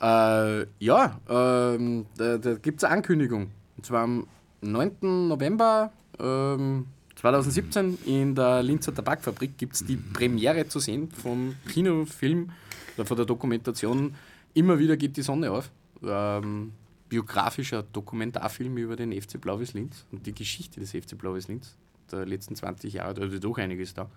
Äh, 0.00 0.66
ja, 0.78 1.20
ähm, 1.28 2.06
da, 2.16 2.38
da 2.38 2.54
gibt 2.54 2.78
es 2.78 2.84
eine 2.84 2.94
Ankündigung. 2.96 3.50
Und 3.76 3.86
zwar 3.86 4.04
am 4.04 4.26
9. 4.60 5.28
November 5.28 5.92
ähm, 6.18 6.86
2017 7.16 7.98
in 8.06 8.34
der 8.34 8.62
Linzer 8.62 8.94
Tabakfabrik 8.94 9.58
gibt 9.58 9.74
es 9.74 9.84
die 9.84 9.96
Premiere 9.96 10.68
zu 10.68 10.78
sehen 10.78 11.10
vom 11.10 11.54
Kinofilm 11.68 12.50
oder 12.96 13.04
von 13.04 13.16
der 13.16 13.26
Dokumentation 13.26 14.14
Immer 14.52 14.78
wieder 14.78 14.96
geht 14.96 15.16
die 15.16 15.22
Sonne 15.22 15.50
auf. 15.52 15.70
Ähm, 16.02 16.72
biografischer 17.10 17.82
Dokumentarfilm 17.82 18.78
über 18.78 18.96
den 18.96 19.12
FC 19.12 19.38
Blaues 19.38 19.74
Linz 19.74 20.06
und 20.10 20.26
die 20.26 20.34
Geschichte 20.34 20.80
des 20.80 20.92
FC 20.92 21.18
Blaues 21.18 21.48
Linz 21.48 21.76
der 22.10 22.24
letzten 22.24 22.56
20 22.56 22.94
Jahre. 22.94 23.14
Da 23.14 23.26
ist 23.26 23.44
doch 23.44 23.58
einiges 23.58 23.92
da. 23.92 24.08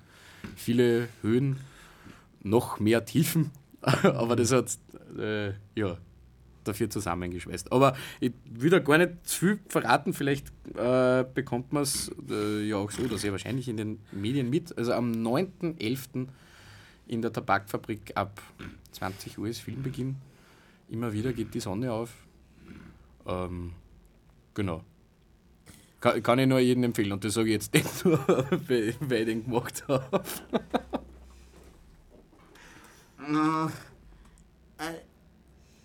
Viele 0.55 1.09
Höhen, 1.21 1.57
noch 2.41 2.79
mehr 2.79 3.03
Tiefen, 3.03 3.51
aber 3.81 4.35
das 4.35 4.51
hat 4.51 4.77
äh, 5.17 5.53
ja, 5.75 5.97
dafür 6.63 6.89
zusammengeschweißt. 6.89 7.71
Aber 7.71 7.95
ich 8.19 8.33
will 8.49 8.69
da 8.69 8.79
gar 8.79 8.97
nicht 8.97 9.11
zu 9.23 9.39
viel 9.39 9.59
verraten, 9.67 10.13
vielleicht 10.13 10.47
äh, 10.75 11.25
bekommt 11.33 11.73
man 11.73 11.83
es 11.83 12.11
äh, 12.29 12.67
ja 12.67 12.77
auch 12.77 12.91
so 12.91 13.03
oder 13.03 13.17
sehr 13.17 13.31
wahrscheinlich 13.31 13.67
in 13.67 13.77
den 13.77 13.99
Medien 14.11 14.49
mit. 14.49 14.77
Also 14.77 14.93
am 14.93 15.11
9.11. 15.11 16.27
in 17.07 17.21
der 17.21 17.33
Tabakfabrik 17.33 18.11
ab 18.15 18.41
20 18.91 19.39
Uhr 19.39 19.47
ist 19.47 19.59
Filmbeginn. 19.59 20.15
Immer 20.89 21.13
wieder 21.13 21.33
geht 21.33 21.53
die 21.53 21.59
Sonne 21.59 21.91
auf. 21.91 22.13
Ähm, 23.25 23.73
genau. 24.53 24.83
Kann, 25.99 26.21
kann 26.21 26.39
ich 26.39 26.47
nur 26.47 26.59
jedem 26.59 26.83
empfehlen 26.83 27.13
und 27.13 27.23
das 27.23 27.33
sage 27.35 27.47
ich 27.49 27.53
jetzt 27.53 27.73
nicht 27.73 28.05
nur, 28.05 28.19
weil, 28.27 28.89
ich 28.89 29.25
den 29.25 29.45
gemacht 29.45 29.85
habe. 29.87 30.23
Äh, 33.19 33.65
äh, 34.83 34.99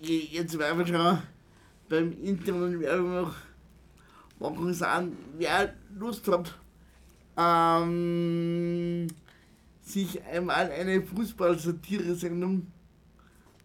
je- 0.00 0.28
jetzt 0.32 0.58
werden 0.58 0.78
wir 0.78 0.86
schon 0.86 1.18
beim 1.88 2.12
internen 2.22 2.80
Werbung 2.80 3.32
machen 4.40 4.74
sagen, 4.74 5.16
wer 5.36 5.74
Lust 5.96 6.26
hat, 6.28 6.58
ähm, 7.36 9.06
sich 9.82 10.22
einmal 10.24 10.70
eine 10.70 11.02
Fußball-Satire-Sendung 11.02 12.66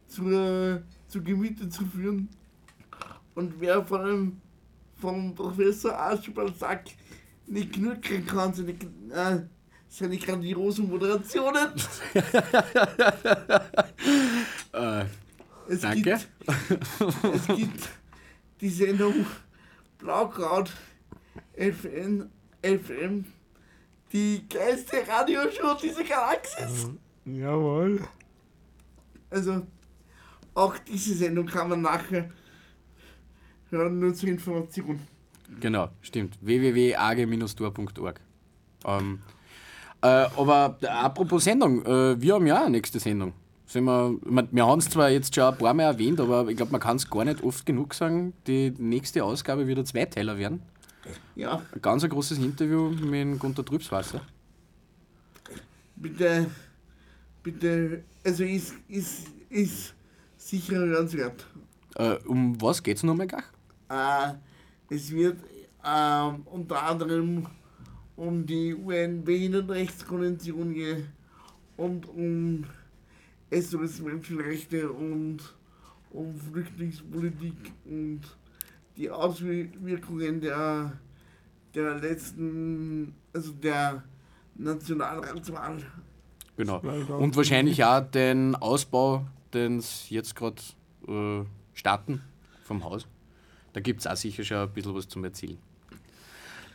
zur, 0.08 0.84
zu 1.08 1.24
Gemüte 1.24 1.68
zu 1.70 1.86
führen 1.86 2.30
und 3.36 3.60
wer 3.60 3.84
von 3.86 4.06
dem, 4.06 4.42
vom 5.00 5.34
Professor 5.36 5.98
Archibald 5.98 6.58
Sack 6.58 6.86
nicht 7.48 7.74
genug 7.74 8.02
kriegen 8.02 8.26
kann, 8.26 8.54
seine, 8.54 8.72
äh, 8.72 9.42
seine 9.90 10.18
grandiosen 10.18 10.90
Moderationen. 10.90 11.70
Äh, 14.74 15.06
Es 15.68 15.82
Danke. 15.82 16.02
Gibt, 16.02 16.28
es 17.36 17.48
gibt 17.56 17.90
die 18.60 18.70
Sendung 18.70 19.26
Blaukraut 20.00 20.72
FM, 21.56 22.30
FM 22.64 23.26
die 24.12 24.48
geilste 24.50 25.08
Radioshow 25.08 25.76
dieser 25.82 26.04
Galaxis. 26.04 26.90
Jawohl. 27.26 28.02
Also, 29.30 29.66
auch 30.56 30.76
diese 30.80 31.14
Sendung 31.16 31.46
kann 31.46 31.70
man 31.70 31.82
nachher 31.82 32.30
hören, 33.74 34.00
nur 34.00 34.14
zur 34.14 34.30
Information. 34.30 35.00
Genau, 35.60 35.90
stimmt. 36.02 36.38
www.age-tor.org. 36.42 38.20
Ähm, 38.86 39.20
äh, 40.02 40.08
aber 40.08 40.78
äh, 40.82 40.88
apropos 40.88 41.44
Sendung, 41.44 41.86
äh, 41.86 42.20
wir 42.22 42.34
haben 42.36 42.48
ja 42.48 42.58
auch 42.58 42.62
eine 42.62 42.72
nächste 42.72 43.00
Sendung. 43.00 43.34
Sind 43.66 43.86
wir 43.86 44.18
wir 44.52 44.66
haben 44.68 44.80
es 44.80 44.90
zwar 44.90 45.10
jetzt 45.10 45.34
schon 45.34 45.46
ein 45.46 45.58
paar 45.58 45.74
Mal 45.74 45.84
erwähnt, 45.84 46.20
aber 46.20 46.48
ich 46.50 46.58
glaube, 46.58 46.72
man 46.72 46.82
kann 46.82 46.98
es 46.98 47.10
gar 47.10 47.26
nicht 47.26 47.42
oft 47.44 47.66
genug 47.66 47.94
sagen. 47.94 48.34
Die 48.46 48.72
nächste 48.78 49.24
Ausgabe 49.24 49.66
wird 49.68 49.80
ein 49.80 49.86
Zweiteiler 49.86 50.38
werden. 50.38 50.62
Ja, 51.36 51.62
Ein 51.74 51.82
ganz 51.82 52.04
ein 52.04 52.10
großes 52.10 52.38
Interview 52.38 52.90
mit 52.90 53.40
Gunter 53.40 53.66
Trübswasser. 53.66 54.22
bitte, 55.96 56.48
bitte, 57.42 58.04
also 58.24 58.44
ist, 58.44 58.76
ist, 58.88 59.28
ist 59.50 59.94
sicher 60.38 60.78
hörenswert. 60.78 61.46
Äh, 61.96 62.16
um 62.26 62.60
was 62.62 62.84
geht 62.84 62.98
es 62.98 63.04
nochmal 63.04 63.28
gleich? 63.28 63.44
Äh, 63.90 64.34
es 64.90 65.12
wird 65.12 65.38
ähm, 65.86 66.44
unter 66.46 66.84
anderem 66.84 67.48
um 68.16 68.46
die 68.46 68.74
UN-Behindertenrechtskonvention 68.76 70.74
gehen 70.74 71.08
und 71.78 72.08
um 72.08 72.64
SOS-Menschenrechte 73.52 74.92
und 74.92 75.40
um 76.12 76.36
Flüchtlingspolitik 76.38 77.74
und 77.86 78.22
die 78.96 79.10
Auswirkungen 79.10 80.42
der, 80.42 80.94
der 81.74 81.96
letzten, 81.96 83.16
also 83.34 83.52
der 83.54 84.04
Nationalratswahl. 84.56 85.78
Genau. 86.56 86.80
2000. 86.80 87.10
Und 87.10 87.36
wahrscheinlich 87.36 87.84
auch 87.84 88.02
den 88.02 88.56
Ausbau, 88.56 89.26
den 89.54 89.82
sie 89.82 90.14
jetzt 90.16 90.36
gerade 90.36 90.62
äh, 91.08 91.44
starten 91.74 92.22
vom 92.64 92.84
Haus. 92.84 93.08
Da 93.74 93.80
gibt 93.82 94.02
es 94.02 94.08
auch 94.08 94.16
sicher 94.16 94.44
schon 94.44 94.58
ein 94.58 94.70
bisschen 94.70 94.94
was 94.96 95.08
zum 95.08 95.24
Erzählen. 95.24 95.58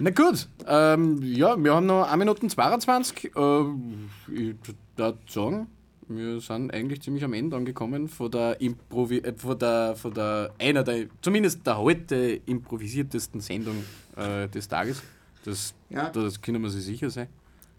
Na 0.01 0.11
gut, 0.11 0.49
ähm, 0.67 1.21
ja, 1.23 1.57
wir 1.63 1.75
haben 1.75 1.87
noch 1.87 2.09
1 2.09 2.19
Minute 2.19 2.47
22. 2.47 3.25
Äh, 3.25 3.29
ich 3.31 4.55
würde 4.97 5.19
sagen, 5.29 5.67
wir 6.07 6.41
sind 6.41 6.73
eigentlich 6.73 7.03
ziemlich 7.03 7.25
am 7.25 7.33
Ende 7.33 7.57
angekommen 7.57 8.09
von 8.09 8.31
der, 8.31 8.61
Improvi 8.61 9.19
äh, 9.19 9.35
von 9.37 9.59
der, 9.59 9.97
von 9.97 10.15
der 10.15 10.53
einer 10.59 10.85
der, 10.85 11.07
zumindest 11.21 11.67
der 11.67 11.79
heute 11.79 12.41
improvisiertesten 12.47 13.41
Sendung 13.41 13.85
äh, 14.17 14.49
des 14.49 14.69
Tages. 14.69 15.03
Das, 15.45 15.75
Ja. 15.91 16.11
das 16.11 16.41
können 16.41 16.63
wir 16.63 16.71
sich 16.71 16.85
sicher 16.85 17.11
sein. 17.11 17.29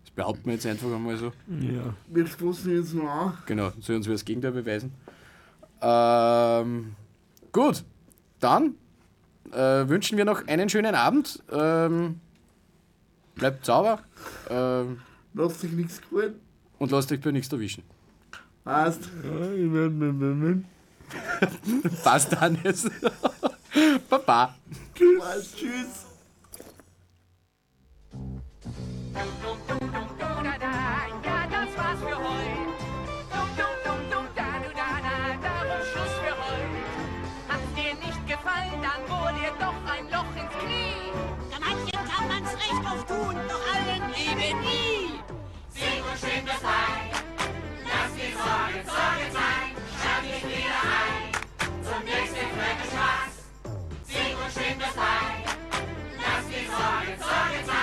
Das 0.04 0.12
behaupten 0.12 0.46
wir 0.46 0.54
jetzt 0.54 0.66
einfach 0.66 0.92
einmal 0.94 1.16
so. 1.18 1.28
Ja. 1.48 1.94
Wir 2.08 2.28
stoßen 2.28 2.76
jetzt 2.76 2.94
noch 2.96 3.08
an. 3.10 3.38
Genau, 3.46 3.72
soll 3.80 3.96
uns 3.96 4.08
das 4.08 4.26
Gegenteil 4.26 4.52
beweisen. 4.52 4.92
Ähm, 5.82 6.96
gut, 7.52 7.84
dann 8.40 8.76
äh, 9.54 9.88
wünschen 9.90 10.18
wir 10.18 10.26
noch 10.26 10.48
einen 10.48 10.70
schönen 10.70 10.96
Abend. 10.96 11.42
Ähm, 11.52 12.20
bleibt 13.36 13.66
sauber 13.66 14.00
ähm, 14.50 15.00
Lasst 15.34 15.64
euch 15.64 15.72
nichts 15.72 16.02
gefallen. 16.02 16.36
und 16.80 16.92
lasst 16.92 17.12
euch 17.12 17.22
bei 17.22 17.32
nichts 17.32 17.52
erwischen. 17.52 17.84
Passt. 18.64 19.10
Passt, 22.04 22.40
Hannes. 22.40 22.90
Baba. 24.10 24.56
Tschüss. 24.96 25.56
Tschüss. 25.56 26.06
Ja, 31.24 31.48
das 31.50 31.78
war's 31.78 32.00
für 32.00 32.18
heute. 32.18 32.69
Recht 42.60 42.86
auf 42.92 43.06
tun, 43.06 43.36
doch 43.48 43.66
allen 43.74 44.04
lieben 44.14 44.60
nie. 44.60 45.20
Sing 45.70 46.02
und 46.04 46.20
schön 46.20 46.46
das 46.46 46.60
Bein, 46.60 47.10
lass 47.88 48.12
die 48.16 48.34
Sorge, 48.36 48.80
Sorge 48.86 49.28
sein, 49.32 49.68
schau 50.00 50.20
dich 50.28 50.44
wieder 50.44 50.80
ein, 51.00 51.32
zum 51.88 52.04
nächsten 52.04 52.48
Flecke 52.56 52.86
Spaß. 52.92 53.34
Sing 54.04 54.36
und 54.44 54.52
schön 54.52 54.78
das 54.78 54.94
Bein, 54.94 55.40
lass 56.18 56.46
die 56.52 56.66
Sorge, 56.68 57.14
Sorge 57.18 57.66
sein. 57.66 57.70